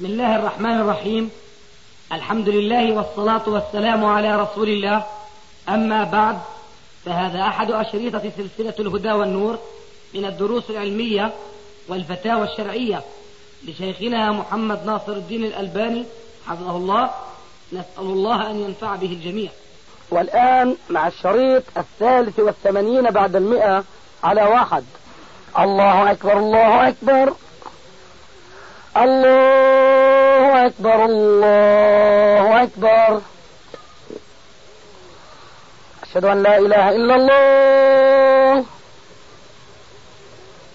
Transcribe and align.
بسم 0.00 0.08
الله 0.08 0.36
الرحمن 0.36 0.80
الرحيم. 0.80 1.30
الحمد 2.12 2.48
لله 2.48 2.92
والصلاة 2.92 3.48
والسلام 3.48 4.04
على 4.04 4.40
رسول 4.40 4.68
الله. 4.68 5.04
أما 5.68 6.04
بعد 6.04 6.38
فهذا 7.04 7.40
أحد 7.40 7.70
أشريطة 7.70 8.22
سلسلة 8.36 8.74
الهدى 8.78 9.12
والنور 9.12 9.58
من 10.14 10.24
الدروس 10.24 10.70
العلمية 10.70 11.32
والفتاوى 11.88 12.44
الشرعية 12.44 13.02
لشيخنا 13.68 14.32
محمد 14.32 14.86
ناصر 14.86 15.12
الدين 15.12 15.44
الألباني 15.44 16.04
حفظه 16.46 16.76
الله. 16.76 17.10
نسأل 17.72 17.84
الله 18.04 18.50
أن 18.50 18.56
ينفع 18.60 18.96
به 18.96 19.12
الجميع. 19.12 19.50
والآن 20.10 20.76
مع 20.90 21.06
الشريط 21.06 21.62
الثالث 21.76 22.38
والثمانين 22.40 23.10
بعد 23.10 23.36
المئة 23.36 23.84
على 24.24 24.42
واحد. 24.42 24.84
الله 25.58 26.10
أكبر 26.10 26.38
الله 26.38 26.88
أكبر. 26.88 27.34
الله 28.96 29.79
أكبر 30.66 31.04
الله 31.04 32.62
أكبر. 32.62 33.20
أشهد 36.02 36.24
أن 36.24 36.42
لا 36.42 36.58
إله 36.58 36.88
إلا 36.88 37.14
الله. 37.14 38.64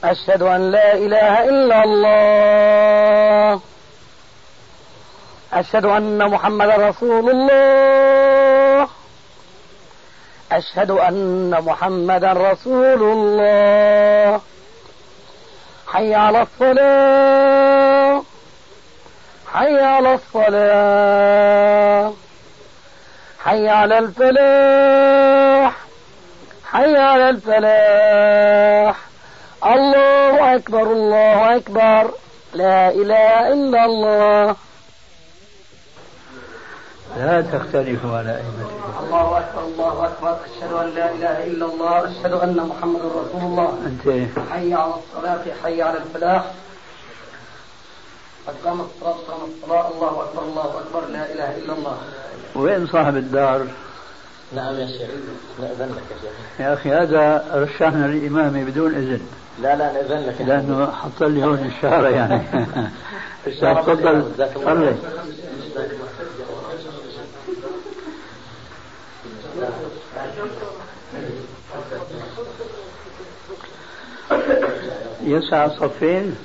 أشهد 0.04 0.42
أن 0.42 0.72
لا 0.72 0.94
إله 0.94 1.44
إلا 1.44 1.84
الله. 1.84 3.62
أشهد 5.54 5.86
أن 5.86 6.30
محمد 6.30 6.70
رسول 6.70 7.30
الله. 7.30 8.88
أشهد 10.52 10.92
أن 10.92 11.62
محمد 11.62 12.26
رسول 12.26 13.02
الله. 13.04 14.42
حي 15.88 16.16
على 16.16 16.42
الصلاة. 16.42 17.75
حي 19.56 19.80
على 19.80 20.14
الصلاة. 20.14 22.14
حي 23.40 23.70
على 23.70 24.00
الفلاح. 24.00 25.76
حي 26.66 26.98
على 26.98 27.30
الفلاح. 27.30 28.96
الله 29.66 30.56
أكبر 30.56 30.82
الله 30.82 31.56
أكبر. 31.56 32.12
لا 32.54 32.90
إله 32.90 33.54
إلا 33.54 33.86
الله. 33.86 34.56
لا 37.18 37.42
تختلفوا 37.42 38.18
على 38.18 38.36
أئمتكم. 38.36 38.94
الله 39.00 39.40
أكبر 39.40 39.64
الله 39.64 40.06
أكبر. 40.06 40.38
أشهد 40.46 40.74
أن 40.74 40.90
لا 40.96 41.12
إله 41.12 41.44
إلا 41.44 41.66
الله. 41.66 42.12
أشهد 42.12 42.34
أن 42.34 42.56
محمد 42.56 43.02
رسول 43.02 43.42
الله. 43.42 43.80
أنت 43.86 44.04
حي 44.52 44.74
على 44.74 44.94
الصلاة 45.00 45.44
حي 45.64 45.82
على 45.82 45.98
الفلاح. 45.98 46.44
قد 48.48 48.54
قامت 48.66 48.86
الصلاة 48.96 49.14
قامت 49.14 49.50
الصلاة. 49.64 49.92
الله 49.92 50.24
أكبر 50.24 50.44
الله 50.44 50.80
أكبر. 50.80 51.08
لا 51.12 51.34
إله 51.34 51.58
إلا 51.58 51.74
الله. 51.74 51.98
وين 52.56 52.88
صاحب 52.88 53.18
الدار؟ 53.18 53.68
نعم 54.56 54.76
يا 54.76 54.88
شيخ. 54.88 55.10
نأذن 55.60 55.96
لك 55.96 56.04
يا 56.12 56.18
شيخ. 56.22 56.60
يا 56.60 56.74
أخي 56.74 56.92
هذا 56.92 57.46
رشحنا 57.54 58.06
للإمامة 58.08 58.64
بدون 58.64 58.96
إذن. 58.96 59.22
لا 59.62 59.76
لا 59.76 59.94
نأذن 59.94 60.30
لك 60.30 60.42
لأنه 60.42 60.92
حط 60.92 61.24
لي 61.24 61.44
هون 61.44 61.72
الشارة 61.76 62.10
يعني. 62.10 62.42
الشارة 63.48 63.82
تفضل. 63.82 64.32
صلي. 64.66 64.96
يسع 75.24 75.68
صفين. 75.68 76.36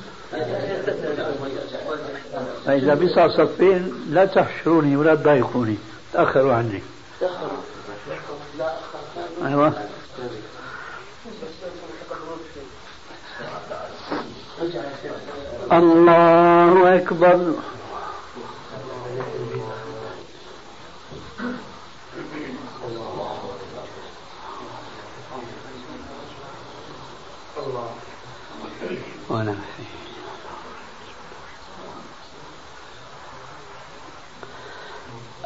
فإذا 2.70 2.94
بيسع 2.94 3.28
صفين 3.28 4.04
لا 4.10 4.24
تحشروني 4.24 4.96
ولا 4.96 5.14
تضايقوني 5.14 5.76
تأخروا 6.12 6.54
عني. 6.54 6.82
أيوة. 9.44 9.72
الله 15.72 16.96
أكبر. 16.96 17.54
ونعم 29.30 29.56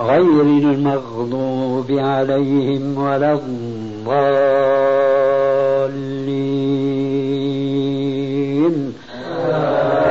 غير 0.00 0.40
المغضوب 0.40 1.90
عليهم 1.90 2.98
ولا 2.98 3.32
الضالين. 3.32 4.70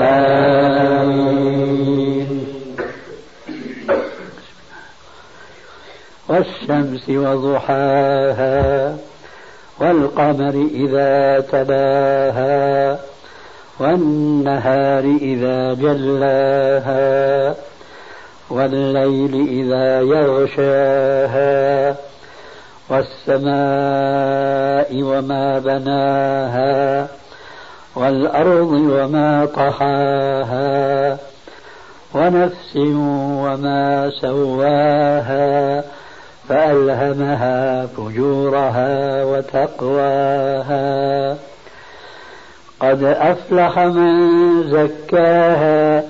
آمين. 0.01 0.49
والشمس 6.29 7.09
وضحاها 7.09 8.97
والقمر 9.79 10.67
إذا 10.73 11.39
تلاها 11.39 12.99
والنهار 13.79 15.03
إذا 15.21 15.73
جلاها 15.73 17.55
والليل 18.49 19.47
إذا 19.49 20.01
يغشاها 20.01 21.95
والسماء 22.89 23.49
وما 25.03 25.59
بناها 25.59 27.07
والأرض 27.95 28.71
وما 28.71 29.45
طحاها 29.45 31.17
ونفس 32.13 32.75
وما 33.45 34.11
سواها 34.21 35.83
فألهمها 36.49 37.85
فجورها 37.85 39.23
وتقواها 39.23 40.79
قد 42.79 43.03
أفلح 43.03 43.79
من 43.79 44.63
زكاها 44.63 46.03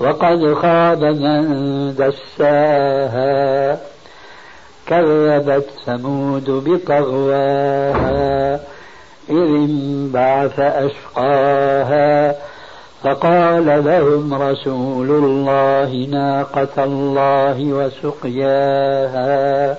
وقد 0.00 0.54
خاب 0.54 1.04
من 1.04 1.94
دساها. 1.94 3.78
كذبت 4.86 5.66
ثمود 5.86 6.50
بطغواها. 6.50 8.54
إذ 9.30 9.36
انبعث 9.36 10.60
أشقاها. 10.60 12.34
فقال 13.04 13.84
لهم 13.84 14.34
رسول 14.34 15.10
الله 15.10 16.06
ناقة 16.10 16.84
الله 16.84 17.72
وسقياها. 17.72 19.76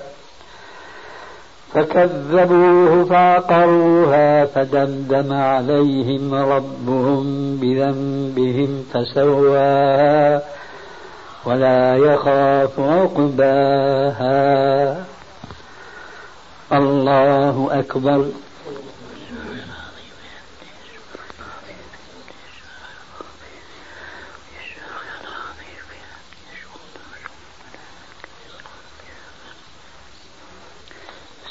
فكذبوه 1.74 3.04
فعقروها 3.04 4.44
فدمدم 4.44 5.32
عليهم 5.32 6.34
ربهم 6.34 7.56
بذنبهم 7.56 8.84
فسواها 8.92 10.42
ولا 11.46 11.96
يخاف 11.96 12.80
عقباها. 12.80 14.30
الله 16.72 17.68
أكبر. 17.72 18.26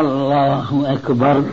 الله 0.00 0.84
أكبر. 0.94 1.44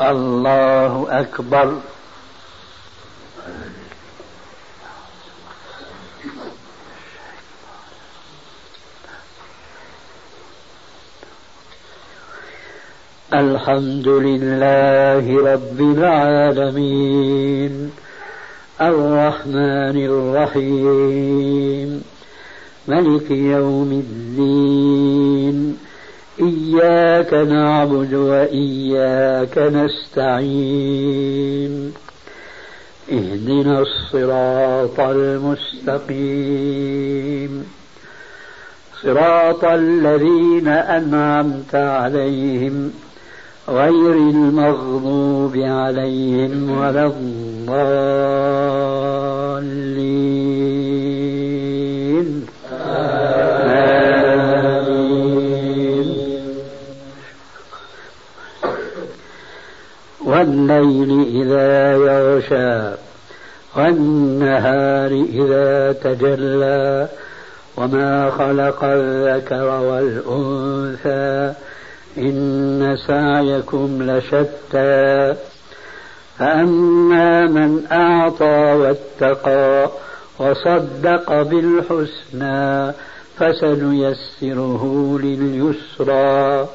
الله 0.00 1.06
أكبر. 1.10 1.80
الحمد 13.62 14.08
لله 14.08 15.52
رب 15.52 15.80
العالمين. 15.80 17.90
الرحمن 18.80 20.04
الرحيم. 20.04 22.02
ملك 22.88 23.30
يوم 23.30 23.92
الدين. 23.92 25.78
إياك 26.40 27.34
نعبد 27.34 28.14
وإياك 28.14 29.58
نستعين. 29.58 31.32
اهدنا 33.12 33.80
الصراط 33.80 35.00
المستقيم. 35.00 36.22
صراط 39.02 39.64
الذين 39.64 40.68
أنعمت 40.68 41.74
عليهم 41.74 42.92
غير 43.72 44.12
المغضوب 44.12 45.56
عليهم 45.56 46.78
ولا 46.78 47.06
الضالين. 47.06 48.22
آمين. 52.72 53.32
والليل 60.24 61.10
إذا 61.42 61.92
يغشى 61.92 62.96
والنهار 63.76 65.10
إذا 65.10 65.92
تجلى 65.92 67.08
وما 67.76 68.30
خلق 68.30 68.84
الذكر 68.84 69.64
والأنثى 69.80 71.52
إن 72.18 72.96
سعيكم 73.06 74.02
لشتى. 74.02 75.34
فأما 76.38 77.46
من 77.46 77.86
أعطى 77.92 78.74
واتقى 78.74 79.90
وصدق 80.38 81.42
بالحسنى 81.42 82.92
فسنيسره 83.38 85.18
لليسرى. 85.22 86.68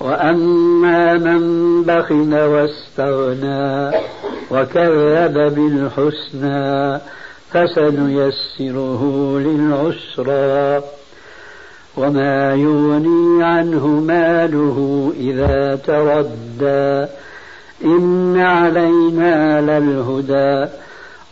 وأما 0.00 1.14
من 1.14 1.82
بخل 1.82 2.34
واستغنى 2.34 3.90
وكذب 4.50 5.54
بالحسنى 5.54 7.00
فسنيسره 7.52 9.02
للعسرى. 9.38 10.82
وما 11.96 12.54
يغني 12.54 13.44
عنه 13.44 13.86
ماله 13.86 15.12
إذا 15.16 15.78
تردى. 15.86 17.06
إن 17.84 18.40
علينا 18.40 19.60
للهدى 19.60 20.70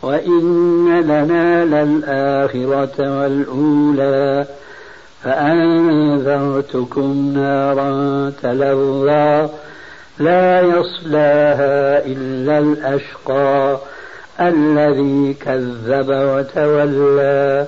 وإن 0.01 1.01
لنا 1.01 1.65
للآخرة 1.65 3.21
والأولى. 3.21 4.45
فأنذرتكم 5.23 7.31
نارا 7.35 8.31
تلظى 8.43 9.49
لا 10.19 10.61
يصلاها 10.61 12.05
إلا 12.05 12.59
الأشقى. 12.59 13.77
الذي 14.39 15.33
كذب 15.33 16.09
وتولى. 16.09 17.67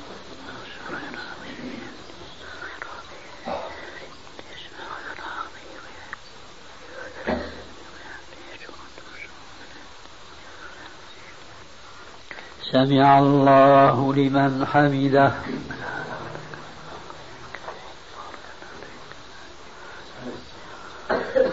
سمع 12.71 13.19
الله 13.19 14.13
لمن 14.13 14.65
حمده. 14.65 15.31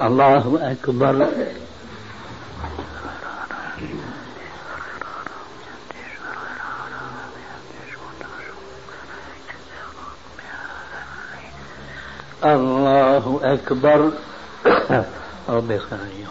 الله 0.02 0.58
أكبر. 0.72 1.28
الله 12.44 13.40
أكبر. 13.42 14.12
رب 15.48 15.70
اغفر 15.70 15.96
لي 15.96 16.26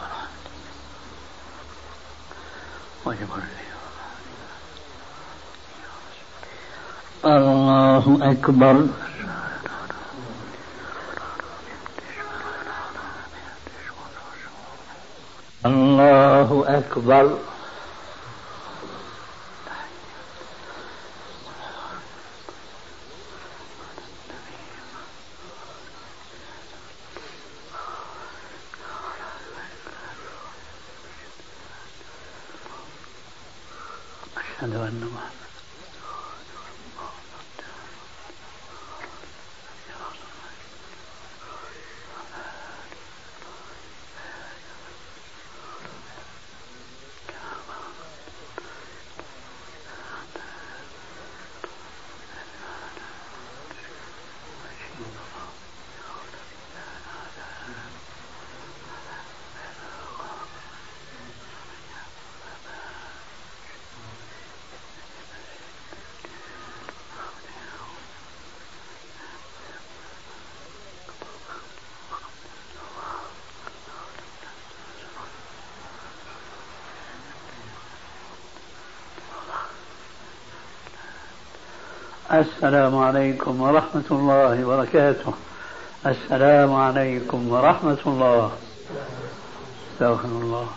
وارحمني. 3.05 3.66
الله 7.25 8.19
أكبر. 8.21 8.87
الله 15.65 16.63
أكبر. 16.67 17.37
السلام 82.37 82.97
عليكم 82.97 83.61
ورحمة 83.61 84.09
الله 84.11 84.65
وبركاته. 84.65 85.33
السلام 86.05 86.73
عليكم 86.73 87.49
ورحمة 87.49 87.97
الله. 88.05 88.51
استغفر 89.93 90.27
الله. 90.27 90.67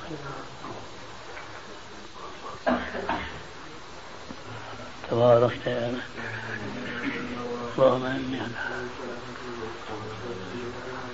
تبارك 5.10 5.66
يا 5.66 5.94
اللهم 7.78 8.04
إني 8.06 8.40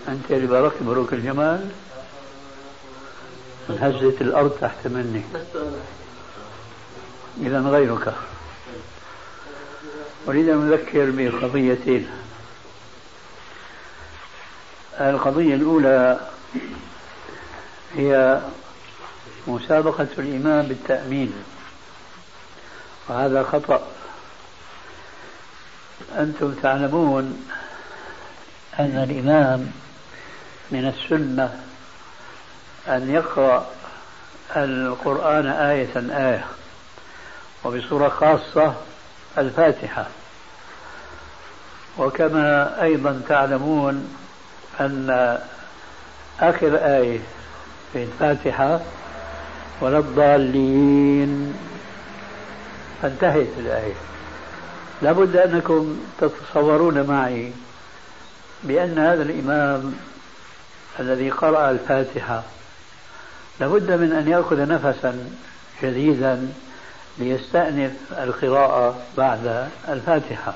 أنت 0.09 0.31
اللي 0.31 0.47
باركت 0.47 0.83
بروك 0.83 1.13
الجمال. 1.13 1.71
انهزت 3.71 4.21
الأرض 4.21 4.51
تحت 4.51 4.87
مني. 4.87 5.25
اذا 7.43 7.61
غيرك. 7.61 8.15
أريد 10.29 10.49
أن 10.49 10.73
أذكر 10.73 11.11
بقضيتين 11.11 12.09
القضية 15.01 15.55
الأولى 15.55 16.21
هي 17.95 18.41
مسابقة 19.47 20.09
الإمام 20.19 20.67
بالتأمين 20.67 21.33
وهذا 23.09 23.43
خطأ. 23.43 23.87
أنتم 26.19 26.55
تعلمون 26.55 27.49
أن 28.79 29.07
الإمام 29.11 29.73
من 30.71 30.89
السنة 30.89 31.61
أن 32.89 33.11
يقرأ 33.11 33.67
القرآن 34.57 35.47
آية 35.47 35.97
آية 35.97 36.45
وبصورة 37.65 38.09
خاصة 38.09 38.75
الفاتحة. 39.39 40.07
وكما 41.99 42.83
أيضا 42.83 43.23
تعلمون 43.29 44.15
أن 44.81 45.39
آخر 46.41 46.77
آية 46.77 47.19
في 47.93 48.03
الفاتحة 48.03 48.81
ولا 49.81 49.99
الضالين. 49.99 51.55
فانتهت 53.03 53.49
الآية. 53.59 53.95
لابد 55.03 55.37
أنكم 55.37 56.01
تتصورون 56.21 57.03
معي 57.03 57.53
بأن 58.63 58.99
هذا 58.99 59.23
الإمام 59.23 59.95
الذي 61.01 61.31
قرأ 61.31 61.71
الفاتحة 61.71 62.43
لابد 63.61 63.91
من 63.91 64.13
أن 64.13 64.29
يأخذ 64.29 64.69
نفسا 64.69 65.31
جديدا 65.83 66.49
ليستأنف 67.19 67.93
القراءة 68.19 68.99
بعد 69.17 69.69
الفاتحة. 69.89 70.55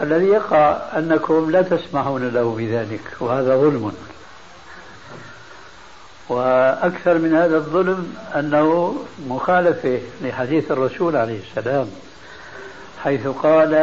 الذي 0.00 0.26
يقع 0.26 0.80
أنكم 0.96 1.50
لا 1.50 1.62
تسمحون 1.62 2.28
له 2.28 2.54
بذلك 2.58 3.00
وهذا 3.20 3.56
ظلم. 3.56 3.92
وأكثر 6.28 7.18
من 7.18 7.34
هذا 7.34 7.56
الظلم 7.56 8.14
أنه 8.34 8.96
مخالفة 9.28 10.00
لحديث 10.22 10.70
الرسول 10.70 11.16
عليه 11.16 11.40
السلام 11.40 11.88
حيث 13.02 13.26
قال 13.26 13.74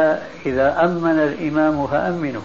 إذا 0.46 0.84
أمن 0.84 1.18
الإمام 1.18 1.86
فأمنوا. 1.86 2.42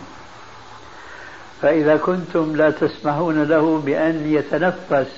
فإذا 1.61 1.97
كنتم 1.97 2.55
لا 2.55 2.69
تسمحون 2.71 3.43
له 3.43 3.81
بأن 3.85 4.33
يتنفس 4.33 5.11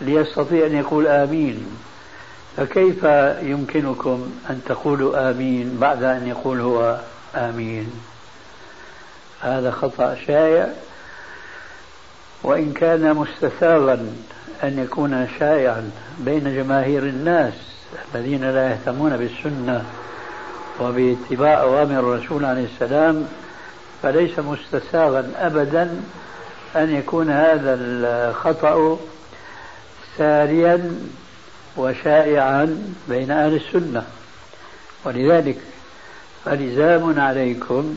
ليستطيع 0.00 0.66
أن 0.66 0.74
يقول 0.74 1.06
آمين. 1.06 1.66
فكيف 2.56 3.04
يمكنكم 3.42 4.32
أن 4.50 4.60
تقولوا 4.66 5.30
آمين 5.30 5.76
بعد 5.80 6.02
أن 6.02 6.26
يقول 6.26 6.60
هو 6.60 7.00
آمين؟ 7.34 7.92
هذا 9.40 9.70
خطأ 9.70 10.16
شائع. 10.26 10.68
وإن 12.42 12.72
كان 12.72 13.14
مستساغا 13.14 14.12
أن 14.62 14.78
يكون 14.78 15.28
شائعا 15.38 15.90
بين 16.18 16.56
جماهير 16.56 17.02
الناس 17.02 17.54
الذين 18.14 18.50
لا 18.50 18.70
يهتمون 18.70 19.16
بالسنة 19.16 19.84
وباتباع 20.80 21.60
أوامر 21.60 22.00
الرسول 22.00 22.44
عليه 22.44 22.64
السلام 22.64 23.28
فليس 24.02 24.38
مستساغا 24.38 25.32
أبدا 25.36 26.02
أن 26.76 26.94
يكون 26.94 27.30
هذا 27.30 27.78
الخطأ 27.80 28.98
ساريا 30.18 30.96
وشائعا 31.76 32.82
بين 33.08 33.30
أهل 33.30 33.54
السنة. 33.54 34.06
ولذلك 35.04 35.58
فلزام 36.44 37.20
عليكم 37.20 37.96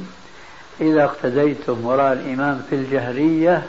إذا 0.82 1.04
اقتديتم 1.04 1.86
وراء 1.86 2.14
الإمام 2.14 2.62
في 2.70 2.76
الجهرية 2.76 3.64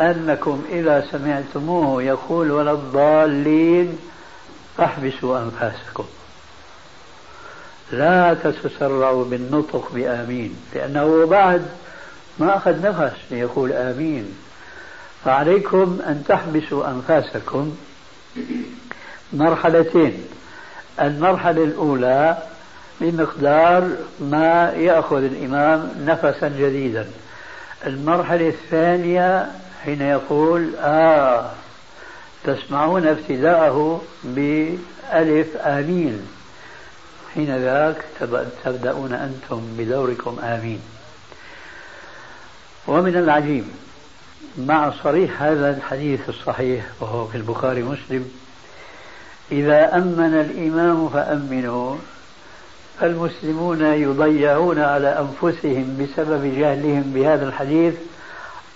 أنكم 0.00 0.64
إذا 0.70 1.06
سمعتموه 1.12 2.02
يقول 2.02 2.50
ولا 2.50 2.72
الضالين 2.72 3.98
فاحبسوا 4.76 5.38
أنفاسكم. 5.38 6.04
لا 7.92 8.34
تتسرعوا 8.34 9.24
بالنطق 9.24 9.92
بآمين 9.94 10.56
لأنه 10.74 11.26
بعد 11.26 11.66
ما 12.38 12.56
أخذ 12.56 12.82
نفس 12.82 13.16
ليقول 13.30 13.72
آمين. 13.72 14.34
فعليكم 15.24 15.98
أن 16.06 16.24
تحبسوا 16.28 16.88
أنفاسكم 16.90 17.76
مرحلتين. 19.32 20.24
المرحلة 21.00 21.64
الأولى 21.64 22.38
بمقدار 23.00 23.90
ما 24.20 24.72
يأخذ 24.76 25.22
الإمام 25.22 25.90
نفسا 26.06 26.48
جديدا. 26.48 27.06
المرحلة 27.86 28.48
الثانية 28.48 29.46
حين 29.84 30.02
يقول 30.02 30.70
آه 30.80 31.50
تسمعون 32.44 33.06
ابتداءه 33.06 34.02
بألف 34.24 35.56
آمين. 35.56 36.28
حين 37.34 37.56
ذاك 37.56 38.04
تبدأون 38.64 39.12
أنتم 39.12 39.62
بدوركم 39.78 40.38
آمين. 40.42 40.80
ومن 42.86 43.16
العجيب 43.16 43.64
مع 44.56 44.90
صريح 45.02 45.42
هذا 45.42 45.76
الحديث 45.76 46.28
الصحيح 46.28 46.84
وهو 47.00 47.26
في 47.26 47.36
البخاري 47.36 47.82
مسلم 47.82 48.30
إذا 49.52 49.96
أمن 49.96 50.34
الإمام 50.34 51.08
فأمنوا 51.08 51.96
فالمسلمون 53.00 53.80
يضيعون 53.82 54.78
على 54.78 55.08
أنفسهم 55.08 55.98
بسبب 56.00 56.44
جهلهم 56.58 57.12
بهذا 57.14 57.48
الحديث 57.48 57.94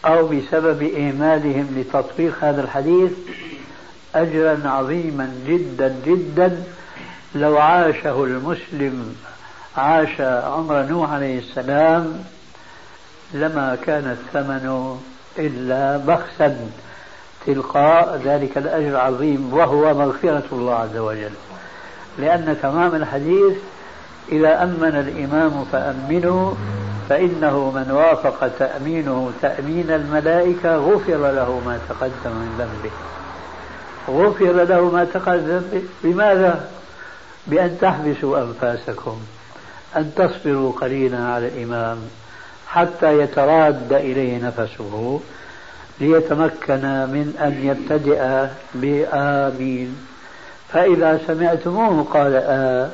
أو 0.04 0.28
بسبب 0.28 0.82
إهمالهم 0.82 1.66
لتطبيق 1.76 2.44
هذا 2.44 2.62
الحديث 2.62 3.10
أجرا 4.14 4.68
عظيما 4.68 5.34
جدا 5.46 5.96
جدا. 6.06 6.62
لو 7.34 7.58
عاشه 7.58 8.24
المسلم 8.24 9.16
عاش 9.76 10.20
عمر 10.20 10.82
نوح 10.82 11.12
عليه 11.12 11.38
السلام 11.38 12.24
لما 13.34 13.78
كان 13.86 14.10
الثمن 14.10 14.98
إلا 15.38 15.96
بخسا 15.96 16.56
تلقاء 17.46 18.20
ذلك 18.24 18.58
الأجر 18.58 18.88
العظيم 18.88 19.54
وهو 19.54 19.94
مغفرة 19.94 20.44
الله 20.52 20.74
عز 20.74 20.96
وجل 20.96 21.32
لأن 22.18 22.56
تمام 22.62 22.94
الحديث 22.94 23.56
إذا 24.32 24.62
أمن 24.62 25.04
الإمام 25.08 25.64
فأمنوا 25.72 26.54
فإنه 27.08 27.70
من 27.70 27.90
وافق 27.90 28.50
تأمينه 28.58 29.30
تأمين 29.42 29.90
الملائكة 29.90 30.76
غفر 30.76 31.16
له 31.16 31.62
ما 31.66 31.78
تقدم 31.88 32.30
من 32.30 32.54
ذنبه 32.58 32.92
غفر 34.08 34.64
له 34.64 34.90
ما 34.90 35.04
تقدم 35.04 35.62
بماذا؟ 36.04 36.68
بأن 37.46 37.78
تحبسوا 37.80 38.38
أنفاسكم 38.38 39.20
أن 39.96 40.12
تصبروا 40.16 40.72
قليلا 40.72 41.18
على 41.18 41.48
الإمام 41.48 41.98
حتى 42.72 43.18
يتراد 43.18 43.92
إليه 43.92 44.44
نفسه 44.46 45.20
ليتمكن 46.00 46.82
من 47.14 47.34
أن 47.40 47.52
يبتدئ 47.68 48.46
بآمين. 48.74 50.06
فإذا 50.72 51.20
سمعتموه 51.26 52.04
قال 52.04 52.34
آ 52.36 52.90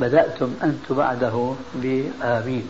بدأتم 0.00 0.54
أنتم 0.62 0.94
بعده 0.94 1.54
بآمين. 1.74 2.68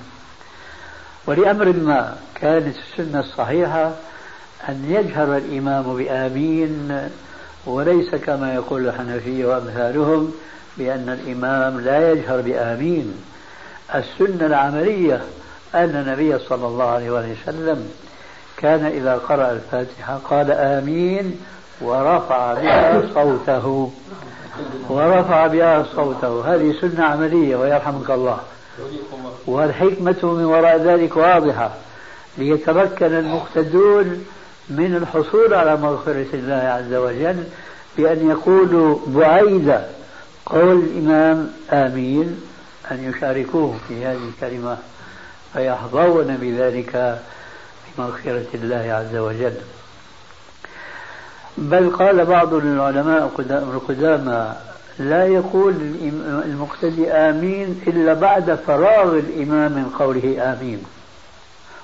ولأمر 1.27 1.73
ما 1.73 2.17
كانت 2.35 2.77
السنة 2.77 3.21
الصحيحة 3.21 3.93
أن 4.69 4.85
يجهر 4.89 5.37
الإمام 5.37 5.97
بآمين 5.97 7.09
وليس 7.67 8.15
كما 8.15 8.55
يقول 8.55 8.89
الحنفية 8.89 9.47
وأمثالهم 9.47 10.33
بأن 10.79 11.19
الإمام 11.21 11.81
لا 11.81 12.13
يجهر 12.13 12.41
بآمين. 12.41 13.15
السنة 13.95 14.47
العملية 14.47 15.21
أن 15.75 15.91
النبي 15.91 16.39
صلى 16.39 16.67
الله 16.67 16.85
عليه 16.85 17.11
وسلم 17.11 17.91
كان 18.57 18.85
إذا 18.85 19.15
قرأ 19.15 19.53
الفاتحة 19.53 20.19
قال 20.31 20.51
آمين 20.51 21.41
ورفع 21.81 22.55
بها 22.55 23.03
صوته. 23.15 23.91
ورفع 24.89 25.47
بها 25.47 25.85
صوته. 25.97 26.55
هذه 26.55 26.75
سنة 26.81 27.05
عملية 27.05 27.57
ويرحمك 27.57 28.11
الله. 28.11 28.39
والحكمة 29.47 30.17
من 30.23 30.45
وراء 30.45 30.77
ذلك 30.77 31.17
واضحة. 31.17 31.71
ليتمكن 32.39 33.15
المقتدون 33.15 34.25
من 34.69 34.97
الحصول 34.97 35.55
على 35.55 35.77
مغفرة 35.77 36.27
الله 36.35 36.55
عز 36.55 36.95
وجل 36.95 37.45
بأن 37.97 38.31
يقولوا 38.31 38.99
بعيد 39.07 39.75
قول 40.47 40.73
الإمام 40.73 41.51
آمين 41.73 42.41
أن 42.91 43.13
يشاركوه 43.13 43.75
في 43.89 44.07
هذه 44.07 44.29
الكلمة. 44.35 44.77
فيحظون 45.55 46.37
بذلك 46.41 47.19
بمغفرة 47.99 48.47
الله 48.55 48.93
عز 48.93 49.17
وجل. 49.17 49.55
بل 51.59 51.91
قال 51.91 52.25
بعض 52.25 52.55
العلماء 52.55 53.31
القدامى 53.51 54.55
لا 54.99 55.27
يقول 55.27 55.75
المقتدي 56.45 57.13
آمين 57.13 57.83
إلا 57.87 58.15
بعد 58.15 58.59
فراغ 58.67 59.19
الإمام 59.19 59.73
من 59.73 59.93
قوله 59.99 60.53
آمين. 60.53 60.85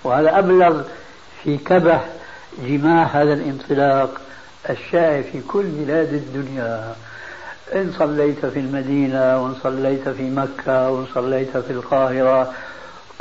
وهذا 0.04 0.38
أبلغ 0.38 0.82
في 1.42 1.56
كبح 1.56 2.08
جماع 2.66 3.04
هذا 3.04 3.32
الانطلاق 3.32 4.20
الشائع 4.70 5.22
في 5.22 5.40
كل 5.48 5.62
بلاد 5.62 6.12
الدنيا. 6.12 6.94
إن 7.74 7.92
صليت 7.98 8.46
في 8.46 8.58
المدينة 8.58 9.42
وإن 9.42 9.54
صليت 9.62 10.08
في 10.08 10.30
مكة 10.30 10.90
وإن 10.90 11.06
صليت 11.14 11.56
في 11.56 11.72
القاهرة 11.72 12.52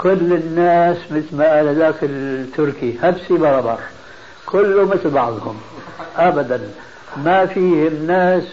كل 0.02 0.34
الناس 0.34 0.98
مثل 1.12 1.36
ما 1.36 1.56
قال 1.56 1.76
ذاك 1.76 1.96
التركي 2.04 2.98
هبسي 3.02 3.34
بربر. 3.34 3.78
كله 4.46 4.86
مثل 4.86 5.10
بعضهم. 5.10 5.58
أبدا. 6.18 6.62
ما 7.26 7.46
فيهم 7.46 8.06
ناس 8.08 8.44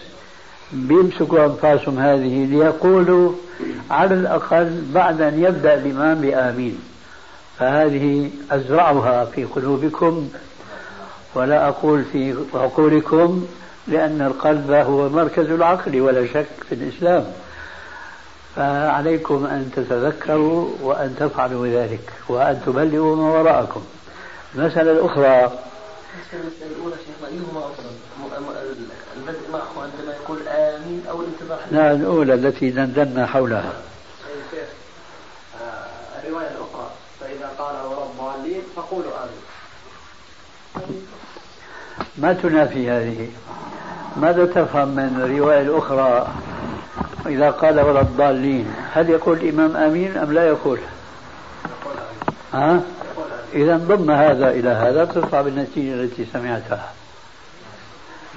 بيمسكوا 0.71 1.45
أنفاسهم 1.45 1.99
هذه 1.99 2.45
ليقولوا 2.45 3.31
على 3.91 4.15
الأقل 4.15 4.81
بعد 4.93 5.21
أن 5.21 5.43
يبدأ 5.43 5.73
الإمام 5.73 6.21
بآمين. 6.21 6.79
فهذه 7.59 8.29
أزرعها 8.51 9.25
في 9.25 9.43
قلوبكم. 9.43 10.29
ولا 11.35 11.67
أقول 11.67 12.03
في 12.03 12.35
عقولكم 12.53 13.45
لأن 13.87 14.21
القلب 14.21 14.71
هو 14.71 15.09
مركز 15.09 15.49
العقل 15.49 16.01
ولا 16.01 16.27
شك 16.27 16.47
في 16.69 16.75
الإسلام. 16.75 17.25
فعليكم 18.57 19.45
أن 19.45 19.71
تتذكروا 19.75 20.69
وأن 20.81 21.15
تفعلوا 21.19 21.67
ذلك 21.67 22.13
وأن 22.29 22.61
تبلغوا 22.65 23.15
ما 23.15 23.23
وراءكم. 23.23 23.83
المسألة 24.55 24.91
الأخرى. 24.91 25.51
المسألة 26.33 26.71
الأولى 26.75 26.95
شيخنا 26.95 27.27
أيهما 27.27 27.59
أفضل؟ 27.59 27.89
البدء 29.17 29.51
معه 29.53 29.83
عندما 29.83 30.13
يقول 30.21 30.47
آمين 30.47 31.03
أو 31.09 31.21
الانتظار 31.21 31.59
لا 31.71 31.91
الأولى 31.91 32.33
التي 32.33 32.69
دندنا 32.69 33.25
حولها. 33.25 33.73
الرواية 36.23 36.47
الأخرى. 36.47 36.89
فإذا 37.19 37.51
قال 37.59 37.75
ولا 37.85 38.03
الضالين 38.03 38.61
فقولوا 38.75 39.11
آمين. 39.23 41.07
ما 42.17 42.33
تنافي 42.33 42.89
هذه؟ 42.89 43.29
ماذا 44.17 44.45
تفهم 44.45 44.87
من 44.87 45.21
الرواية 45.23 45.61
الأخرى؟ 45.61 46.27
إذا 47.27 47.49
قال 47.49 47.79
ولا 47.79 48.01
الضالين 48.01 48.73
هل 48.93 49.09
يقول 49.09 49.37
الإمام 49.37 49.77
آمين 49.77 50.17
أم 50.17 50.33
لا 50.33 50.47
يقول؟ 50.47 50.79
ها؟ 52.53 52.81
إذا 53.53 53.77
ضم 53.77 54.11
هذا 54.11 54.49
إلى 54.49 54.69
هذا 54.69 55.05
تطلع 55.05 55.41
بالنتيجة 55.41 55.93
التي 55.93 56.25
سمعتها. 56.33 56.91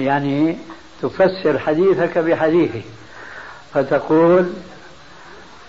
يعني 0.00 0.58
تفسر 1.02 1.58
حديثك 1.58 2.18
بحديثه 2.18 2.82
فتقول 3.74 4.52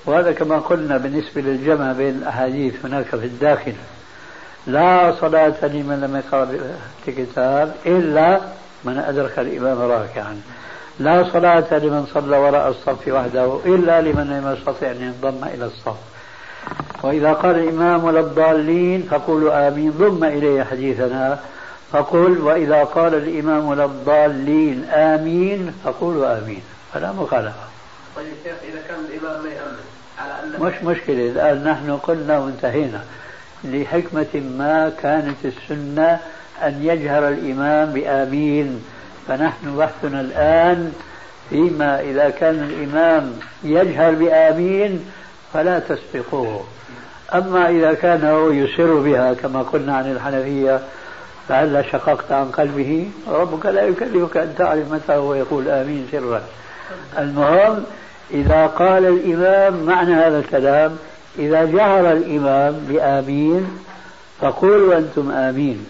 وهذا 0.05 0.31
كما 0.31 0.59
قلنا 0.59 0.97
بالنسبة 0.97 1.41
للجمع 1.41 1.91
بين 1.91 2.15
الأحاديث 2.15 2.85
هناك 2.85 3.05
في 3.05 3.25
الداخل 3.25 3.73
لا 4.67 5.15
صلاة 5.21 5.65
لمن 5.65 6.01
لم 6.01 6.15
يقرأ 6.15 6.47
الكتاب 7.07 7.75
إلا 7.85 8.41
من 8.83 8.97
أدرك 8.97 9.39
الإمام 9.39 9.79
راكعا. 9.79 10.41
لا 11.03 11.23
صلاة 11.33 11.77
لمن 11.77 12.05
صلى 12.13 12.37
وراء 12.37 12.69
الصف 12.69 13.07
وحده 13.07 13.59
إلا 13.65 14.01
لمن 14.01 14.27
لم 14.29 14.53
يستطع 14.53 14.91
أن 14.91 15.01
ينضم 15.01 15.43
إلى 15.43 15.65
الصف. 15.65 15.97
وإذا 17.03 17.33
قال 17.33 17.55
الإمام 17.55 18.03
ولا 18.03 18.19
الضالين 18.19 19.07
فقولوا 19.11 19.67
آمين 19.67 19.91
ضم 19.91 20.23
إليه 20.23 20.63
حديثنا. 20.63 21.39
فقل 21.91 22.37
وإذا 22.41 22.83
قال 22.83 23.15
الإمام 23.15 23.65
ولا 23.65 23.85
الضالين 23.85 24.83
آمين 24.83 25.73
فقولوا 25.83 26.37
آمين. 26.37 26.61
فلا 26.93 27.11
مخالفة. 27.11 27.65
طيب 28.15 28.33
شيخ 28.43 28.55
إذا 28.63 28.81
كان 28.87 28.99
الإمام 29.09 29.43
ما 29.43 29.49
يأمن 29.49 29.85
على 30.19 30.33
أن 30.43 30.63
مش 30.65 30.83
مشكلة. 30.83 31.29
الآن 31.29 31.63
نحن 31.63 31.97
قلنا 31.97 32.39
وانتهينا. 32.39 33.03
لحكمة 33.63 34.41
ما 34.57 34.91
كانت 35.01 35.45
السنة 35.45 36.19
أن 36.63 36.79
يجهر 36.81 37.27
الإمام 37.27 37.93
بآمين. 37.93 38.83
فنحن 39.31 39.77
بحثنا 39.77 40.21
الآن 40.21 40.93
فيما 41.49 42.01
إذا 42.01 42.29
كان 42.29 42.55
الإمام 42.55 43.33
يجهر 43.63 44.11
بآمين 44.11 45.05
فلا 45.53 45.79
تسبقوه. 45.79 46.63
أما 47.33 47.69
إذا 47.69 47.93
كان 47.93 48.25
هو 48.25 48.51
يسر 48.51 48.95
بها 48.95 49.33
كما 49.33 49.61
قلنا 49.61 49.95
عن 49.95 50.11
الحنفية 50.11 50.79
فهلا 51.47 51.81
شققت 51.81 52.31
عن 52.31 52.45
قلبه؟ 52.45 53.07
ربك 53.27 53.65
لا 53.65 53.81
يكلفك 53.81 54.37
أن 54.37 54.55
تعرف 54.57 54.91
متى 54.91 55.13
هو 55.13 55.33
يقول 55.33 55.69
آمين 55.69 56.07
سرا. 56.11 56.41
المهم 57.17 57.83
إذا 58.31 58.67
قال 58.67 59.05
الإمام 59.05 59.83
معنى 59.83 60.13
هذا 60.13 60.39
الكلام 60.39 60.97
إذا 61.39 61.65
جهر 61.65 62.11
الإمام 62.11 62.85
بآمين 62.89 63.67
فقولوا 64.41 64.97
أنتم 64.97 65.31
آمين. 65.31 65.85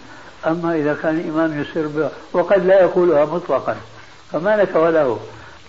أما 0.46 0.74
إذا 0.74 0.96
كان 1.02 1.20
الإمام 1.20 1.60
يسر 1.60 1.86
بها 1.86 2.10
وقد 2.32 2.66
لا 2.66 2.80
يقولها 2.80 3.24
مطلقا 3.24 3.76
فما 4.32 4.56
لك 4.56 4.76
وله 4.76 5.20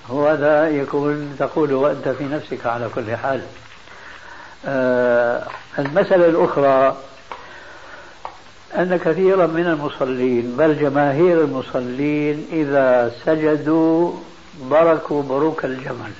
هو. 0.09 0.27
هذا 0.27 0.69
يكون 0.69 1.35
تقول 1.39 1.73
وأنت 1.73 2.09
في 2.09 2.23
نفسك 2.23 2.65
على 2.65 2.89
كل 2.95 3.15
حال. 3.15 3.41
آه 4.65 5.47
المسألة 5.79 6.25
الأخرى 6.25 6.97
أن 8.75 8.97
كثيرا 8.97 9.47
من 9.47 9.67
المصلين 9.67 10.55
بل 10.57 10.79
جماهير 10.79 11.41
المصلين 11.41 12.47
إذا 12.51 13.11
سجدوا 13.25 14.13
بركوا 14.61 15.23
بروك 15.23 15.65
الجمل. 15.65 16.11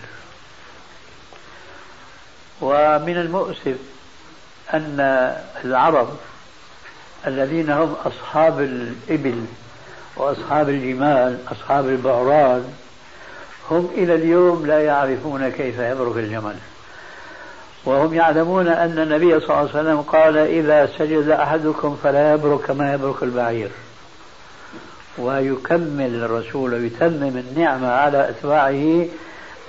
ومن 2.61 3.17
المؤسف 3.17 3.75
أن 4.73 4.99
العرب 5.65 6.09
الذين 7.27 7.69
هم 7.69 7.95
أصحاب 8.05 8.59
الإبل 8.61 9.45
وأصحاب 10.17 10.69
الجمال 10.69 11.37
أصحاب 11.51 11.87
البعران 11.87 12.63
هم 13.71 13.89
إلى 13.97 14.15
اليوم 14.15 14.65
لا 14.65 14.83
يعرفون 14.83 15.49
كيف 15.49 15.79
يبرك 15.79 16.17
الجمل. 16.17 16.55
وهم 17.85 18.13
يعلمون 18.13 18.67
أن 18.67 18.99
النبي 18.99 19.39
صلى 19.39 19.49
الله 19.49 19.57
عليه 19.57 19.69
وسلم 19.69 20.01
قال 20.01 20.37
إذا 20.37 20.89
سجد 20.97 21.29
أحدكم 21.29 21.97
فلا 22.03 22.33
يبرك 22.33 22.61
كما 22.61 22.93
يبرك 22.93 23.23
البعير. 23.23 23.69
ويكمل 25.17 26.15
الرسول 26.23 26.73
ويتمم 26.73 27.37
النعمة 27.37 27.87
على 27.87 28.29
أتباعه 28.29 29.05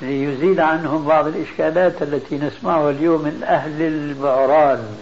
ليزيل 0.03 0.61
عنهم 0.61 1.05
بعض 1.05 1.27
الإشكالات 1.27 2.03
التي 2.03 2.39
نسمعها 2.39 2.91
اليوم 2.91 3.23
من 3.23 3.43
أهل 3.45 3.83
البعران 3.83 4.97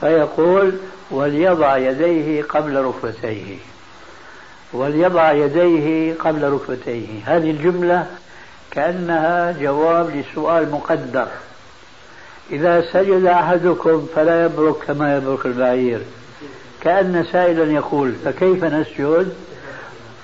فيقول 0.00 0.72
وليضع 1.12 1.76
يديه 1.76 2.42
قبل 2.42 2.76
ركبتيه. 2.76 3.56
وليضع 4.72 5.32
يديه 5.32 6.14
قبل 6.14 6.52
ركبتيه. 6.52 7.06
هذه 7.24 7.50
الجملة 7.50 8.06
كأنها 8.70 9.52
جواب 9.52 10.10
لسؤال 10.16 10.70
مقدر. 10.70 11.26
إذا 12.50 12.84
سجد 12.92 13.24
أحدكم 13.24 14.06
فلا 14.14 14.44
يبرك 14.44 14.76
كما 14.86 15.16
يبرك 15.16 15.46
البعير. 15.46 16.00
كأن 16.80 17.24
سائلا 17.32 17.72
يقول 17.72 18.12
فكيف 18.24 18.64
نسجد؟ 18.64 19.32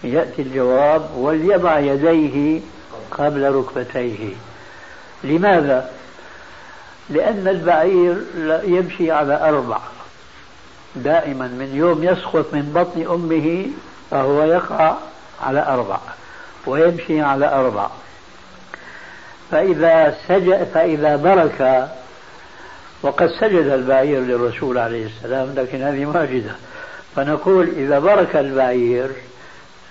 يأتي 0.05 0.43
الجواب 0.43 1.11
وليضع 1.17 1.79
يديه 1.79 2.61
قبل 3.11 3.55
ركبتيه. 3.55 4.29
لماذا؟ 5.25 5.91
لأن 7.11 7.49
البعير 7.49 8.17
يمشي 8.65 9.11
على 9.11 9.49
أربع. 9.49 9.79
دائما 11.03 11.47
من 11.47 11.71
يوم 11.75 12.05
يسقط 12.05 12.55
من 12.55 12.73
بطن 12.75 13.15
أمه 13.15 13.67
فهو 14.11 14.43
يقع 14.43 14.95
على 15.43 15.67
أربع 15.67 15.99
ويمشي 16.67 17.21
على 17.21 17.47
أربع. 17.55 17.89
فإذا 19.51 20.17
سجد 20.29 20.65
فإذا 20.75 21.17
برك 21.17 21.89
وقد 23.03 23.31
سجد 23.41 23.67
البعير 23.67 24.21
للرسول 24.21 24.79
عليه 24.79 25.07
السلام 25.07 25.55
لكن 25.57 25.83
هذه 25.83 26.07
واجدة 26.07 26.51
فنقول 27.17 27.69
إذا 27.77 27.99
برك 27.99 28.37
البعير 28.37 29.11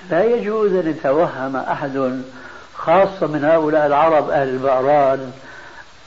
لا 0.09 0.23
يجوز 0.23 0.73
أن 0.73 0.89
يتوهم 0.89 1.55
أحد 1.55 2.21
خاصة 2.73 3.27
من 3.27 3.45
هؤلاء 3.45 3.85
العرب 3.85 4.29
أهل 4.29 4.47
البعران 4.47 5.31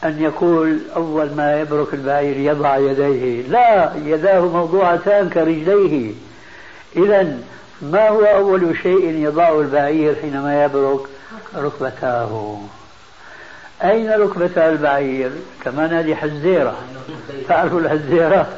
أن 0.04 0.22
يقول 0.22 0.78
أول 0.96 1.30
ما 1.36 1.60
يبرك 1.60 1.94
البعير 1.94 2.36
يضع 2.36 2.76
يديه. 2.76 3.42
لا 3.42 3.92
يداه 4.04 4.40
موضوعتان 4.40 5.28
كرجليه. 5.28 6.12
إذا 6.96 7.38
ما 7.82 8.08
هو 8.08 8.24
أول 8.24 8.76
شيء 8.82 9.04
يضعه 9.04 9.60
البعير 9.60 10.14
حينما 10.22 10.64
يبرك؟ 10.64 11.00
ركبتاه. 11.56 12.58
أين 13.84 14.10
ركبتا 14.10 14.68
البعير؟ 14.68 15.30
كمان 15.64 15.92
هذه 15.92 16.14
حزيرة. 16.14 16.76
تعرفوا 17.48 17.80
الحزيرة؟ 17.80 18.48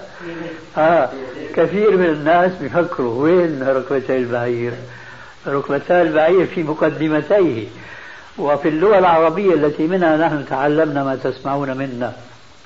آه. 0.79 1.09
كثير 1.55 1.97
من 1.97 2.07
الناس 2.07 2.53
بيفكروا 2.61 3.23
وين 3.23 3.63
ركبتي 3.63 4.17
البعير؟ 4.17 4.73
ركبتا 5.47 6.03
البعير 6.03 6.47
في 6.47 6.63
مقدمتيه. 6.63 7.67
وفي 8.39 8.69
اللغة 8.69 8.99
العربية 8.99 9.55
التي 9.55 9.87
منها 9.87 10.17
نحن 10.17 10.45
تعلمنا 10.51 11.05
ما 11.05 11.17
تسمعون 11.17 11.77
منا 11.77 12.13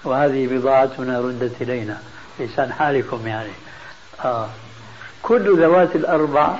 وهذه 0.05 0.47
بضاعتنا 0.47 1.21
ردت 1.21 1.63
إلينا. 1.63 1.99
لسان 2.41 2.73
حالكم 2.73 3.27
يعني. 3.27 3.51
آه. 4.25 4.49
كل 5.23 5.63
ذوات 5.63 5.97
الأربع 5.97 6.57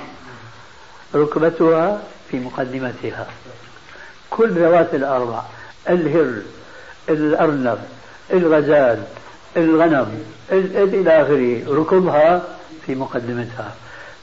ركبتها 1.15 2.01
في 2.31 2.39
مقدمتها. 2.39 3.27
كل 4.29 4.49
ذوات 4.49 4.95
الأربع 4.95 5.41
الهر 5.89 6.33
الأرنب 7.09 7.79
الغزال 8.33 9.03
الغنم 9.57 10.23
إلى 10.51 11.21
آخره 11.21 11.79
ركبها 11.79 12.41
في 12.85 12.95
مقدمتها. 12.95 13.71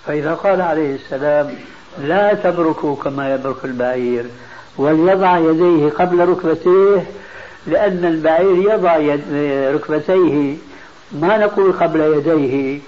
فإذا 0.06 0.34
قال 0.34 0.60
عليه 0.60 0.94
السلام 0.94 1.54
لا 1.98 2.34
تبركوا 2.34 2.96
كما 2.96 3.34
يبرك 3.34 3.64
البعير 3.64 4.26
وليضع 4.78 5.38
يديه 5.38 5.88
قبل 5.90 6.28
ركبتيه 6.28 7.06
لأن 7.66 8.04
البعير 8.04 8.72
يضع 8.72 8.96
يد 8.96 9.22
ركبتيه. 9.74 10.56
ما 11.12 11.36
نقول 11.36 11.72
قبل 11.72 12.00
يديه. 12.00 12.80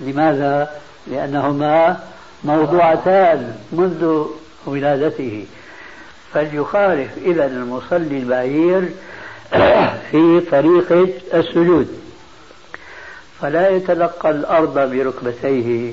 لماذا؟ 0.00 0.70
لأنهما 1.06 2.00
موضوعتان 2.44 3.54
منذ 3.72 4.24
ولادته. 4.66 5.46
فليخالف 6.34 7.10
إذا 7.24 7.46
المصلي 7.46 8.18
البعير 8.18 8.88
في 10.10 10.40
طريقة 10.50 11.08
السجود. 11.34 11.88
فلا 13.40 13.68
يتلقى 13.68 14.30
الأرض 14.30 14.78
بركبتيه 14.78 15.92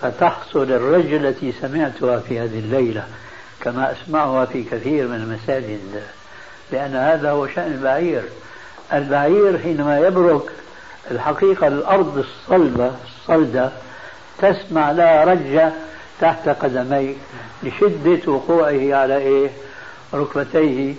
فتحصل 0.00 0.62
الرجل 0.62 1.26
التي 1.26 1.52
سمعتها 1.52 2.18
في 2.18 2.38
هذه 2.38 2.58
الليلة. 2.58 3.04
كما 3.66 3.92
أسمعها 3.92 4.44
في 4.44 4.64
كثير 4.64 5.08
من 5.08 5.14
المساجد 5.14 6.02
لأن 6.72 6.96
هذا 6.96 7.30
هو 7.30 7.46
شأن 7.46 7.72
البعير. 7.72 8.22
البعير 8.92 9.58
حينما 9.58 9.98
يبرك 9.98 10.42
الحقيقة 11.10 11.66
الأرض 11.66 12.18
الصلبة 12.18 12.92
الصلدة 13.04 13.70
تسمع 14.38 14.90
لها 14.90 15.24
رجة 15.24 15.72
تحت 16.20 16.48
قدميه 16.48 17.14
لشدة 17.62 18.32
وقوعه 18.32 18.94
على 18.94 19.16
إيه؟ 19.16 19.50
ركبتيه 20.14 20.94